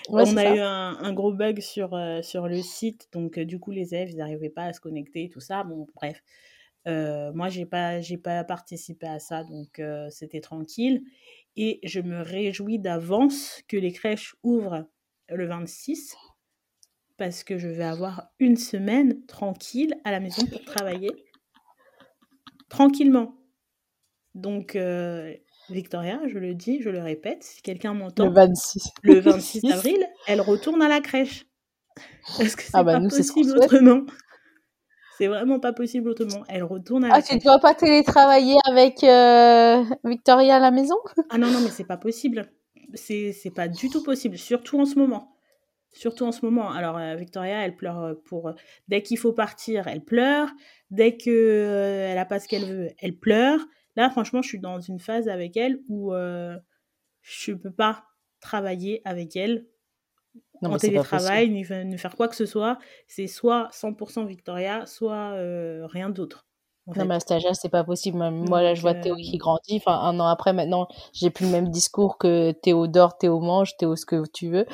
[0.09, 3.95] on a eu un, un, gros bug sur, sur le site, donc du coup, les
[3.95, 5.64] élèves, ils n'arrivaient pas à se connecter, tout ça.
[5.64, 6.22] Bon, bref.
[6.87, 11.03] moi, j'ai pas, j'ai pas participé à ça, donc c'était tranquille
[11.57, 14.87] et je me réjouis d'avance que les crèches ouvrent
[15.29, 16.14] le 26
[17.16, 21.11] parce que je vais avoir une semaine tranquille à la maison pour travailler
[22.68, 23.35] tranquillement.
[24.37, 25.32] Donc, euh,
[25.70, 30.07] Victoria, je le dis, je le répète, si quelqu'un m'entend, le 26, le 26 avril,
[30.26, 31.47] elle retourne à la crèche.
[32.37, 34.03] Parce que c'est ah bah pas nous, possible autrement?
[35.16, 36.45] C'est vraiment pas possible autrement.
[36.49, 40.70] Elle retourne à la Ah, tu ne dois pas télétravailler avec euh, Victoria à la
[40.70, 40.97] maison?
[41.30, 42.53] Ah non, non, mais c'est pas possible.
[42.93, 45.34] C'est, pas du tout possible, surtout en ce moment.
[45.95, 46.70] Surtout en ce moment.
[46.70, 48.53] Alors, euh, Victoria, elle pleure euh, pour.
[48.89, 50.51] Dès qu'il faut partir, elle pleure.
[50.91, 53.61] Dès que elle a pas ce qu'elle veut, elle pleure.
[53.97, 56.13] Là, franchement, je suis dans une phase avec elle où
[57.23, 58.05] je peux pas
[58.41, 59.67] travailler avec elle
[60.63, 62.79] non, en télétravail, ni, ni, faire quoi que ce soit.
[63.07, 66.46] C'est soit 100% Victoria, soit euh, rien d'autre.
[66.95, 68.18] Non, mais à cet âge-là, c'est pas possible.
[68.18, 69.76] moi, là, je vois Théo qui euh, grandit.
[69.84, 73.76] Enfin, un an après, maintenant, j'ai plus le même discours que Théo dort, Théo mange,
[73.76, 74.66] Théo ce que tu veux.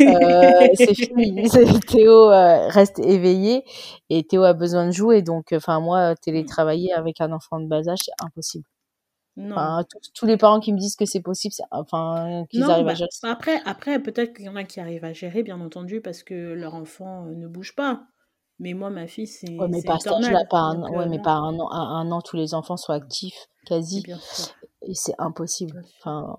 [0.00, 1.48] euh, c'est fini.
[1.88, 3.64] Théo euh, reste éveillé
[4.10, 5.22] et Théo a besoin de jouer.
[5.22, 8.64] Donc, enfin, moi, télétravailler avec un enfant de bas âge, c'est impossible.
[9.36, 9.84] Non.
[10.14, 13.10] tous, les parents qui me disent que c'est possible, enfin, qu'ils arrivent à bah, gérer.
[13.24, 16.34] Après, après peut-être qu'il y en a qui arrivent à gérer, bien entendu, parce que
[16.54, 18.06] leur enfant euh, ne bouge pas.
[18.58, 19.50] Mais moi, ma fille, c'est.
[19.50, 22.54] Ouais, mais pas pas un, ouais, euh, mais pas un an, un, an, tous les
[22.54, 24.02] enfants sont actifs, quasi.
[24.82, 25.82] Et c'est impossible.
[25.98, 26.36] Enfin.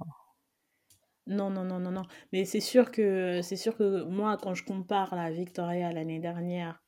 [1.28, 2.04] Non, non, non, non, non.
[2.32, 6.82] Mais c'est sûr que c'est sûr que moi, quand je compare la Victoria l'année dernière,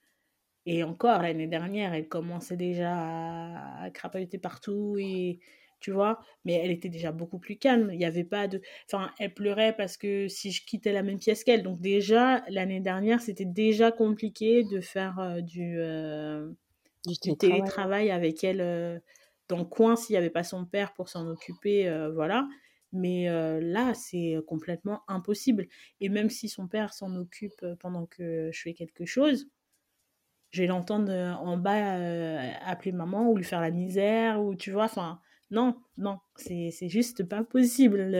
[0.65, 5.39] et encore l'année dernière, elle commençait déjà à, à crapahuter partout et
[5.79, 7.89] tu vois, mais elle était déjà beaucoup plus calme.
[7.91, 8.61] Il n'y avait pas de.
[8.85, 11.63] Enfin, elle pleurait parce que si je quittais la même pièce qu'elle.
[11.63, 16.49] Donc, déjà, l'année dernière, c'était déjà compliqué de faire euh, du, euh,
[17.05, 18.11] du, télétravail.
[18.11, 18.99] avec elle euh,
[19.47, 21.89] dans le coin s'il n'y avait pas son père pour s'en occuper.
[22.13, 22.47] voilà.
[22.91, 23.27] Mais
[23.61, 25.67] là, c'est complètement impossible.
[26.01, 29.47] Et même si son père s'en occupe pendant que je fais quelque chose,
[30.51, 31.95] je vais l'entendre en bas
[32.63, 35.19] appeler maman ou lui faire la misère, ou tu vois, enfin
[35.51, 38.11] non, non, c'est juste pas possible.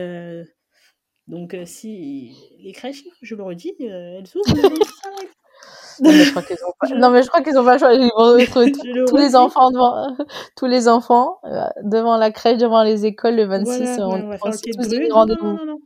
[1.28, 4.52] Donc, euh, si les crèches, je le redis, euh, elles s'ouvrent
[6.00, 8.02] non, mais je crois qu'ils ont pas, non, mais je crois qu'ils ont pas choisi.
[8.02, 8.72] Ils vont retrouver
[9.06, 10.16] tous les enfants devant,
[10.56, 14.88] tous les enfants, euh, devant la crèche, devant les écoles, le 26, on, on, tous
[14.88, 15.46] des rendez-vous.
[15.46, 15.78] Non, non, non,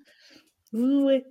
[0.72, 1.26] Vous ouvrez.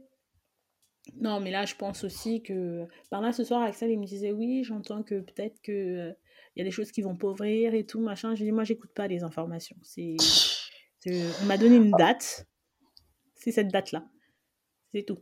[1.19, 2.85] Non, mais là, je pense aussi que.
[3.09, 6.13] Par là, ce soir, Axel, il me disait Oui, j'entends que peut-être que
[6.55, 8.35] il y a des choses qui vont pauvrir et tout, machin.
[8.35, 9.75] Je dis, moi, j'écoute pas les informations.
[9.81, 10.15] C'est,
[11.07, 12.47] on m'a donné une date.
[13.35, 14.05] C'est cette date-là.
[14.93, 15.17] C'est tout.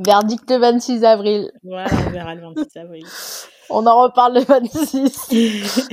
[0.00, 1.52] Verdict le 26 avril.
[1.62, 3.06] Voilà, on verra le 26 avril.
[3.70, 5.88] on en reparle le 26.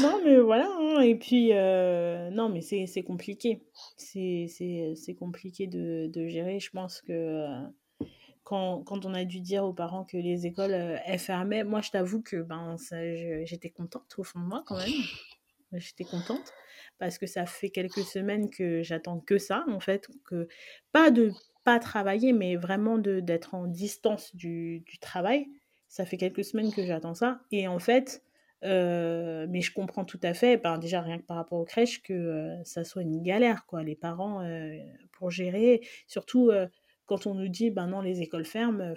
[0.00, 0.68] non, mais voilà.
[0.78, 3.62] Hein, et puis, euh, non, mais c'est compliqué.
[3.96, 6.60] C'est compliqué de, de, gérer.
[6.60, 7.60] Je pense que euh,
[8.44, 11.90] quand, quand, on a dû dire aux parents que les écoles euh, fermaient, moi, je
[11.90, 12.76] t'avoue que ben,
[13.44, 14.92] j'étais contente au fond de moi quand même.
[15.72, 16.52] J'étais contente
[16.98, 20.08] parce que ça fait quelques semaines que j'attends que ça, en fait.
[20.24, 20.48] Que,
[20.92, 21.32] pas de
[21.64, 25.46] pas travailler, mais vraiment d'être en distance du, du, travail.
[25.88, 27.40] Ça fait quelques semaines que j'attends ça.
[27.52, 28.24] Et en fait,
[28.64, 32.02] euh, mais je comprends tout à fait, ben, déjà rien que par rapport aux crèches,
[32.02, 34.44] que euh, ça soit une galère, quoi, les parents,
[35.12, 35.80] pour gérer.
[36.08, 36.50] Surtout
[37.12, 38.94] quand on nous dit, ben non, les écoles ferment.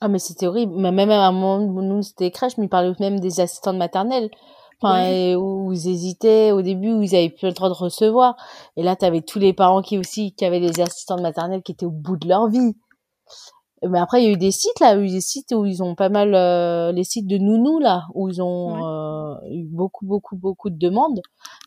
[0.00, 0.76] Ah, mais c'était horrible.
[0.76, 4.30] Même à un moment où nous, c'était crèche, mais ils parlaient même des assistantes maternelles.
[4.80, 8.36] Enfin, où ils hésitaient au début, où ils avaient plus le droit de recevoir.
[8.76, 11.72] Et là, tu avais tous les parents qui aussi, qui avaient des assistantes maternelles qui
[11.72, 12.76] étaient au bout de leur vie.
[13.88, 15.52] Mais après, il y a eu des sites là, il y a eu des sites
[15.52, 19.34] où ils ont pas mal euh, les sites de nounous là, où ils ont euh,
[19.50, 21.20] eu beaucoup, beaucoup, beaucoup de demandes.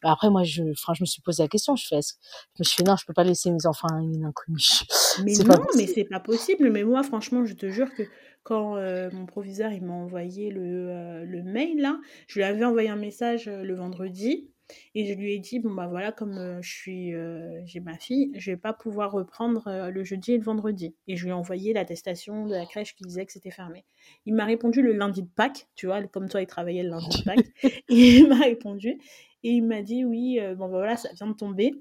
[0.03, 1.75] Après, moi, je, enfin, je me suis posé la question.
[1.75, 4.25] Je fais, je me suis fait non, je peux pas laisser mes enfants à une
[4.25, 4.57] inconnue.
[5.23, 6.69] Mais non, mais c'est pas possible.
[6.69, 8.03] Mais moi, franchement, je te jure que
[8.43, 11.97] quand euh, mon proviseur il m'a envoyé le, le mail là,
[12.27, 14.51] je lui avais envoyé un message le vendredi
[14.95, 17.97] et je lui ai dit, bon bah voilà, comme euh, je suis, euh, j'ai ma
[17.97, 20.95] fille, je vais pas pouvoir reprendre euh, le jeudi et le vendredi.
[21.07, 23.85] Et je lui ai envoyé l'attestation de la crèche qui disait que c'était fermé.
[24.25, 27.19] Il m'a répondu le lundi de Pâques, tu vois, comme toi il travaillait le lundi
[27.19, 27.45] de Pâques.
[27.89, 28.99] il m'a répondu
[29.43, 31.73] et il m'a dit, oui, bon bah voilà, ça vient de tomber.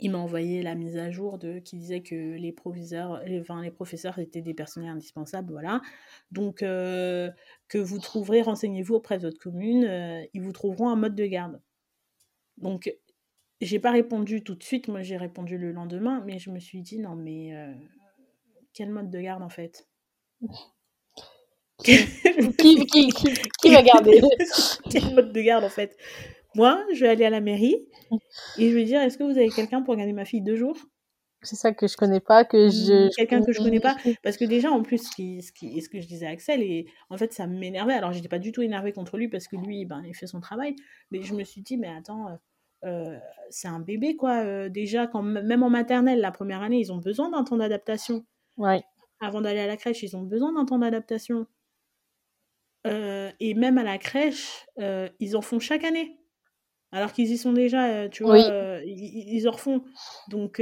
[0.00, 3.70] Il m'a envoyé la mise à jour de qui disait que les proviseurs, enfin, les
[3.72, 5.80] professeurs étaient des personnels indispensables, voilà.
[6.30, 11.26] Donc que vous trouverez, renseignez-vous auprès de votre commune, ils vous trouveront un mode de
[11.26, 11.60] garde.
[12.62, 12.92] Donc,
[13.60, 16.80] j'ai pas répondu tout de suite, moi j'ai répondu le lendemain, mais je me suis
[16.80, 17.72] dit, non, mais euh,
[18.72, 19.88] quel mode de garde en fait?
[21.84, 21.96] Qui,
[22.86, 24.20] qui, qui, va garder
[24.90, 25.96] Quel mode de garde en fait?
[26.54, 27.86] Moi, je vais aller à la mairie
[28.56, 30.76] et je vais dire, est-ce que vous avez quelqu'un pour garder ma fille deux jours?
[31.42, 33.14] C'est ça que je connais pas, que je.
[33.14, 33.96] Quelqu'un que je connais pas.
[34.22, 36.62] Parce que déjà, en plus, ce, qui, ce, qui, ce que je disais à Axel,
[36.62, 37.94] et en fait, ça m'énervait.
[37.94, 40.40] Alors, j'étais pas du tout énervée contre lui parce que lui, ben, il fait son
[40.40, 40.74] travail.
[41.10, 42.38] Mais je me suis dit, mais attends,
[42.84, 43.18] euh,
[43.50, 44.42] c'est un bébé, quoi.
[44.44, 48.24] Euh, déjà, quand, même en maternelle, la première année, ils ont besoin d'un temps d'adaptation.
[48.56, 48.82] Ouais.
[49.20, 51.46] Avant d'aller à la crèche, ils ont besoin d'un temps d'adaptation.
[52.86, 54.66] Euh, et même à la crèche,
[55.20, 56.18] ils en font chaque année.
[56.90, 59.84] Alors qu'ils y sont déjà, tu vois, ils, ils, en refont.
[60.28, 60.60] Donc,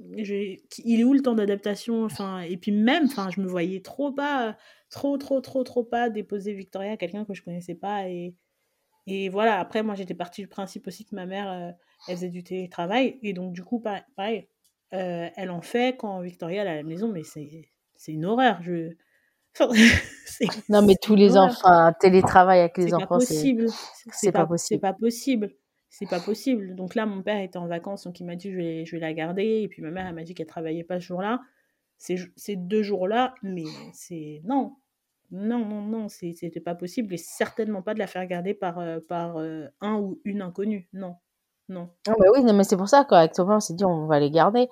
[0.00, 4.12] il est où le temps d'adaptation enfin, Et puis même, enfin, je me voyais trop
[4.12, 4.56] pas,
[4.88, 8.08] trop, trop, trop, trop pas déposer Victoria à quelqu'un que je connaissais pas.
[8.08, 8.34] Et,
[9.06, 11.70] et voilà, après, moi, j'étais partie du principe aussi que ma mère, euh,
[12.08, 13.18] elle faisait du télétravail.
[13.22, 14.48] Et donc, du coup, pareil,
[14.92, 18.62] euh, elle en fait quand Victoria est à la maison, mais c'est une horreur.
[18.62, 18.92] Je...
[20.68, 23.56] non, mais tous les enfants, télétravail avec les enfants, c'est
[24.12, 24.76] C'est pas, possible.
[24.76, 25.50] C'est pas possible.
[25.88, 26.76] C'est pas possible.
[26.76, 29.00] Donc là, mon père était en vacances, donc il m'a dit je vais, je vais
[29.00, 29.62] la garder.
[29.62, 31.40] Et puis ma mère, elle m'a dit qu'elle travaillait pas ce jour-là.
[31.98, 34.40] Ces deux jours-là, mais c'est.
[34.44, 34.76] Non,
[35.30, 38.98] non, non, non, c'était pas possible et certainement pas de la faire garder par, euh,
[39.00, 40.88] par euh, un ou une inconnue.
[40.92, 41.16] Non,
[41.70, 41.88] non.
[42.08, 44.32] Ah bah oui, mais c'est pour ça qu'avec Thomas, on s'est dit on va les
[44.32, 44.68] garder.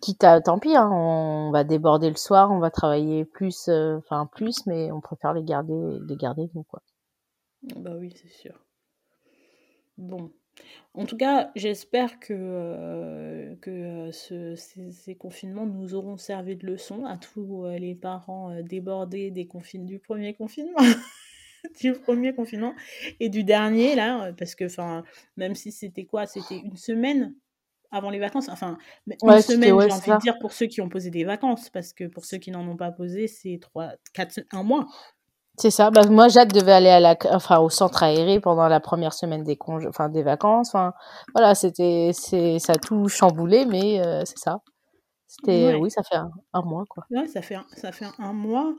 [0.00, 3.98] Quitte à, tant pis, hein, on va déborder le soir, on va travailler plus, euh,
[3.98, 6.82] enfin plus, mais on préfère les garder, les garder nous, quoi.
[7.76, 8.58] Bah oui, c'est sûr.
[9.98, 10.30] Bon,
[10.94, 17.04] en tout cas, j'espère que, euh, que euh, ces, confinements nous auront servi de leçon
[17.04, 20.78] à tous les parents débordés des du premier confinement.
[21.80, 22.74] du premier confinement
[23.18, 25.02] et du dernier, là, parce que, enfin,
[25.36, 27.34] même si c'était quoi C'était une semaine
[27.90, 28.48] avant les vacances.
[28.48, 31.92] Enfin, une semaine, j'ai envie de dire, pour ceux qui ont posé des vacances, parce
[31.92, 34.86] que pour ceux qui n'en ont pas posé, c'est trois, quatre, un mois.
[35.56, 35.90] C'est ça.
[35.90, 39.44] Bah, moi, Jade devait aller à la, enfin, au centre aéré pendant la première semaine
[39.44, 40.68] des congés, enfin, des vacances.
[40.68, 40.94] Enfin,
[41.34, 44.60] voilà, c'était, c'est, ça a tout chamboulé, mais euh, c'est ça.
[45.26, 47.04] C'était, oui, ça fait un, mois, quoi.
[47.10, 48.74] Ouais, ça fait, un, ça fait un mois.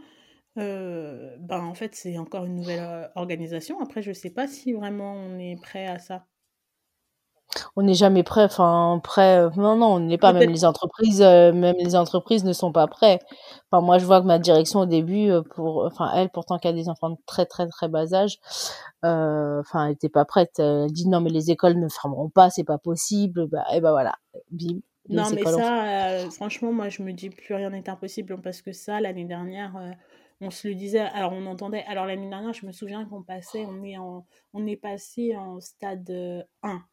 [0.57, 3.81] Euh, ben, en fait, c'est encore une nouvelle euh, organisation.
[3.81, 6.25] Après, je sais pas si vraiment on est prêt à ça.
[7.75, 10.31] On n'est jamais prêt enfin prêt euh, non non on n'est pas.
[10.31, 13.19] Même les entreprises euh, même les entreprises ne sont pas prêts.
[13.69, 16.73] Enfin moi je vois que ma direction au début pour enfin elle pourtant qui a
[16.73, 18.39] des enfants de très très très bas âge
[19.03, 20.59] enfin elle était pas prête.
[20.59, 23.47] Elle dit non mais les écoles ne fermeront pas c'est pas possible.
[23.47, 24.15] Bah et ben voilà.
[24.51, 24.79] Bim.
[25.09, 29.01] Non mais ça franchement moi je me dis plus rien n'est impossible parce que ça
[29.01, 29.73] l'année dernière
[30.41, 33.65] on se le disait, alors on entendait, alors l'année dernière, je me souviens qu'on passait,
[33.65, 36.09] on est en, on est passé en stade
[36.63, 36.83] 1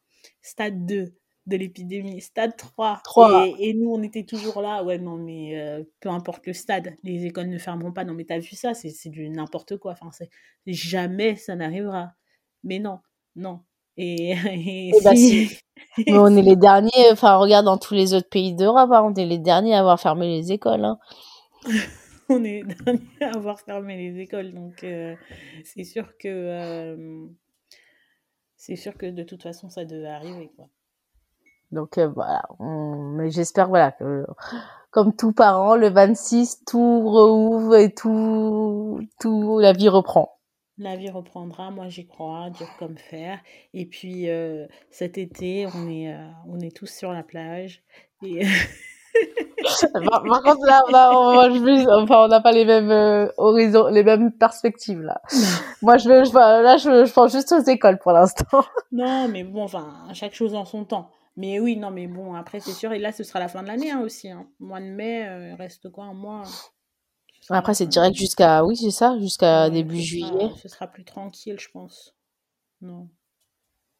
[0.41, 1.13] stade 2.
[1.45, 3.01] de l'épidémie, stade 3.
[3.03, 3.47] 3.
[3.47, 4.83] Et, et, nous, on était toujours là.
[4.83, 8.03] Ouais, non, mais euh, peu importe le stade, les écoles ne fermeront pas.
[8.03, 9.93] Non, mais t'as vu ça C'est du n'importe quoi.
[9.93, 10.09] Enfin,
[10.67, 12.11] jamais ça n'arrivera.
[12.63, 12.99] Mais non,
[13.35, 13.61] non.
[13.97, 15.57] Et, et, bah, si...
[15.97, 17.11] mais on est les derniers.
[17.11, 19.99] Enfin, regarde dans tous les autres pays d'Europe, hein, on est les derniers à avoir
[19.99, 20.85] fermé les écoles.
[20.85, 20.99] Hein.
[22.33, 24.53] on est les derniers à avoir fermé les écoles.
[24.53, 25.15] Donc, euh,
[25.63, 26.27] c'est sûr que.
[26.27, 27.25] Euh,
[28.57, 30.51] c'est sûr que de toute façon, ça devait arriver.
[30.55, 30.69] Quoi.
[31.71, 34.25] Donc euh, voilà, mais j'espère voilà que
[34.91, 40.39] comme tout parent, le 26 tout rouvre et tout tout la vie reprend.
[40.77, 43.39] La vie reprendra, moi j'y crois, dur comme fer.
[43.73, 47.83] Et puis euh, cet été, on est euh, on est tous sur la plage
[48.23, 48.41] et
[49.93, 54.03] par, par, contre là, là on, je, enfin, on n'a pas les mêmes horizons, les
[54.03, 55.21] mêmes perspectives là.
[55.81, 58.63] Moi je veux, je, là je, je pense juste aux écoles pour l'instant.
[58.91, 61.11] Non, mais bon, enfin chaque chose en son temps.
[61.39, 62.91] Mais oui, non, mais bon, après, c'est sûr.
[62.91, 64.29] Et là, ce sera la fin de l'année hein, aussi.
[64.29, 64.45] Hein.
[64.59, 66.43] Mois de mai, euh, il reste quoi Un mois?
[67.49, 68.65] Après, c'est direct jusqu'à.
[68.65, 70.51] Oui, c'est ça, jusqu'à début juillet.
[70.61, 72.13] ce sera plus tranquille, je pense.
[72.81, 73.09] Non.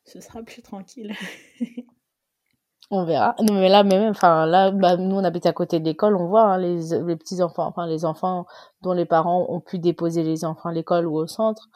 [0.04, 1.16] Ce sera plus tranquille.
[2.92, 3.36] on verra.
[3.42, 6.28] Non, mais là, même, enfin, là, bah, nous, on habite à côté de l'école, on
[6.28, 8.46] voit hein, les, les petits enfants, enfin, les enfants
[8.82, 11.70] dont les parents ont pu déposer les enfants à l'école ou au centre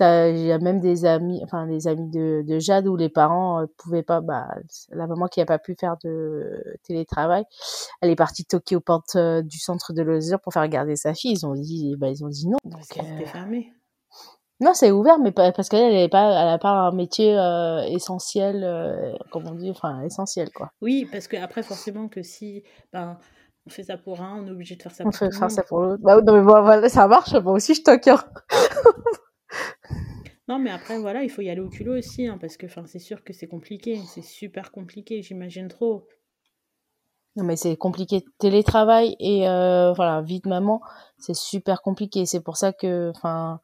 [0.00, 3.62] il y a même des amis, enfin des amis de, de Jade où les parents
[3.62, 4.46] euh, pouvaient pas, bah,
[4.90, 7.44] la maman qui a pas pu faire de télétravail,
[8.00, 11.14] elle est partie toquer aux portes euh, du centre de loisirs pour faire garder sa
[11.14, 11.32] fille.
[11.32, 12.58] Ils ont dit, bah, ils ont dit non.
[12.64, 13.26] Donc, c'était euh...
[13.26, 13.72] fermé.
[14.60, 18.64] Non, c'est ouvert, mais parce qu'elle, elle pas, elle a pas un métier euh, essentiel,
[18.64, 20.70] euh, comme on dit, enfin essentiel quoi.
[20.80, 23.18] Oui, parce que après forcément que si, ben,
[23.66, 25.50] on fait ça pour un, on est obligé de faire ça on pour fait faire
[25.50, 26.02] ça pour l'autre.
[26.02, 27.34] Bah, non, mais voilà, ça marche.
[27.34, 28.08] Moi aussi, je toque.
[28.08, 28.22] Hein.
[30.48, 33.00] Non, mais après, voilà, il faut y aller au culot aussi, hein, parce que c'est
[33.00, 34.00] sûr que c'est compliqué.
[34.06, 36.06] C'est super compliqué, j'imagine trop.
[37.34, 38.24] Non, mais c'est compliqué.
[38.38, 40.80] Télétravail et euh, voilà, vie de maman,
[41.18, 42.26] c'est super compliqué.
[42.26, 43.60] C'est pour ça que, enfin,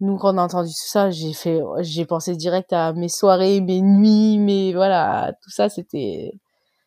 [0.00, 3.60] nous, quand on a entendu tout ça, j'ai fait, j'ai pensé direct à mes soirées,
[3.60, 6.32] mes nuits, mais voilà, tout ça, c'était,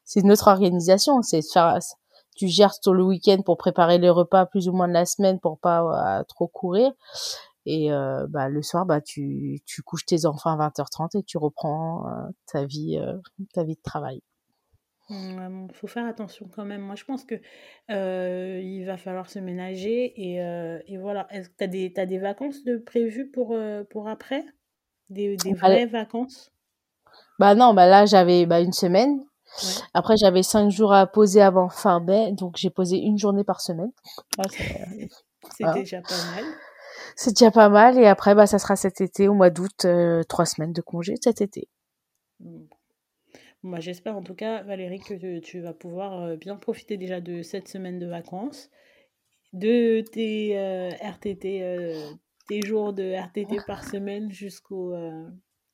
[0.06, 1.22] c'est notre organisation.
[1.22, 1.80] C'est faire,
[2.36, 5.40] tu gères tout le week-end pour préparer les repas plus ou moins de la semaine
[5.40, 6.92] pour pas trop courir.
[7.66, 11.38] Et euh, bah, le soir, bah, tu, tu couches tes enfants à 20h30 et tu
[11.38, 13.18] reprends euh, ta, vie, euh,
[13.54, 14.22] ta vie de travail.
[15.12, 16.82] Il faut faire attention quand même.
[16.82, 17.36] Moi, je pense que
[17.90, 20.38] il va falloir se ménager et,
[20.88, 21.28] et voilà.
[21.30, 23.58] Est-ce que tu as des, as des vacances de prévues pour,
[23.90, 24.44] pour après?
[25.10, 26.54] Des, des vraies vacances?
[27.38, 29.26] Bah non, bah là, j'avais bah, une semaine.
[29.94, 33.60] Après, j'avais cinq jours à poser avant fin mai, donc j'ai posé une journée par
[33.60, 33.92] semaine.
[35.58, 36.46] C'est déjà pas mal.
[37.16, 37.98] C'est déjà pas mal.
[37.98, 41.16] Et après, bah, ça sera cet été, au mois d'août, euh, trois semaines de congé
[41.22, 41.68] cet été.
[43.64, 47.42] Bah, J'espère en tout cas, Valérie, que tu vas pouvoir euh, bien profiter déjà de
[47.42, 48.70] cette semaine de vacances,
[49.54, 51.96] de tes euh, RTT,
[52.48, 54.96] tes jours de RTT par semaine jusqu'au.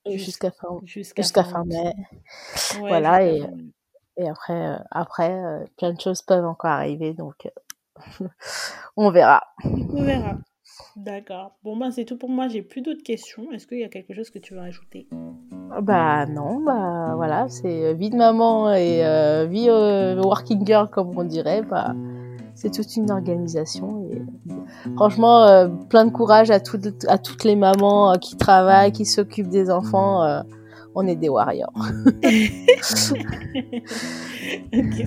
[0.06, 1.94] jusqu'à fin, jusqu'à fin, mai.
[2.80, 3.44] voilà, et,
[4.18, 7.50] et après, après plein de choses peuvent encore arriver, donc
[8.98, 9.44] on verra.
[9.64, 10.38] On verra.
[10.96, 11.52] D'accord.
[11.64, 12.48] Bon, ben, c'est tout pour moi.
[12.48, 13.52] J'ai plus d'autres questions.
[13.52, 15.08] Est-ce qu'il y a quelque chose que tu veux rajouter?
[15.82, 20.90] Bah non, bah voilà, c'est euh, vie de maman et euh, vie euh, working girl,
[20.90, 21.62] comme on dirait.
[21.62, 21.94] Bah,
[22.56, 24.08] c'est toute une organisation.
[24.12, 24.22] Et,
[24.96, 26.60] franchement, plein de courage à,
[27.08, 30.42] à toutes les mamans qui travaillent, qui s'occupent des enfants
[30.98, 31.72] on est des warriors.
[31.76, 31.84] ok,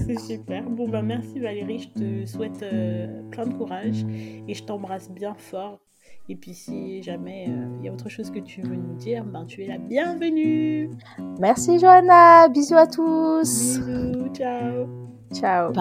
[0.07, 0.63] c'est super.
[0.71, 4.07] Bon, bah merci Valérie, je te souhaite euh, plein de courage
[4.47, 5.81] et je t'embrasse bien fort.
[6.29, 9.25] Et puis si jamais il euh, y a autre chose que tu veux nous dire,
[9.25, 10.91] ben tu es la bienvenue.
[11.41, 13.81] Merci Johanna, bisous à tous.
[13.81, 14.87] Bisous, ciao.
[15.35, 15.73] Ciao.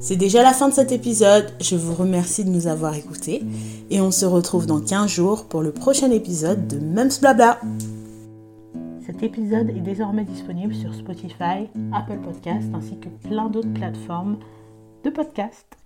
[0.00, 3.44] C'est déjà la fin de cet épisode, je vous remercie de nous avoir écoutés
[3.88, 7.60] et on se retrouve dans 15 jours pour le prochain épisode de Mums Blabla.
[9.16, 14.38] Cet épisode est désormais disponible sur Spotify, Apple Podcast ainsi que plein d'autres plateformes
[15.04, 15.78] de podcast.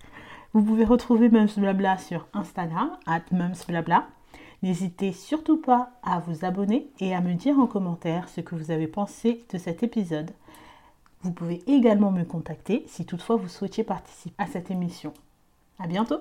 [0.53, 3.23] Vous pouvez retrouver Mums Blabla sur Instagram, at
[3.69, 4.09] Blabla.
[4.65, 8.73] N'hésitez surtout pas à vous abonner et à me dire en commentaire ce que vous
[8.73, 10.33] avez pensé de cet épisode.
[11.23, 15.15] Vous pouvez également me contacter si toutefois vous souhaitiez participer à cette émission.
[15.79, 16.19] À bientôt!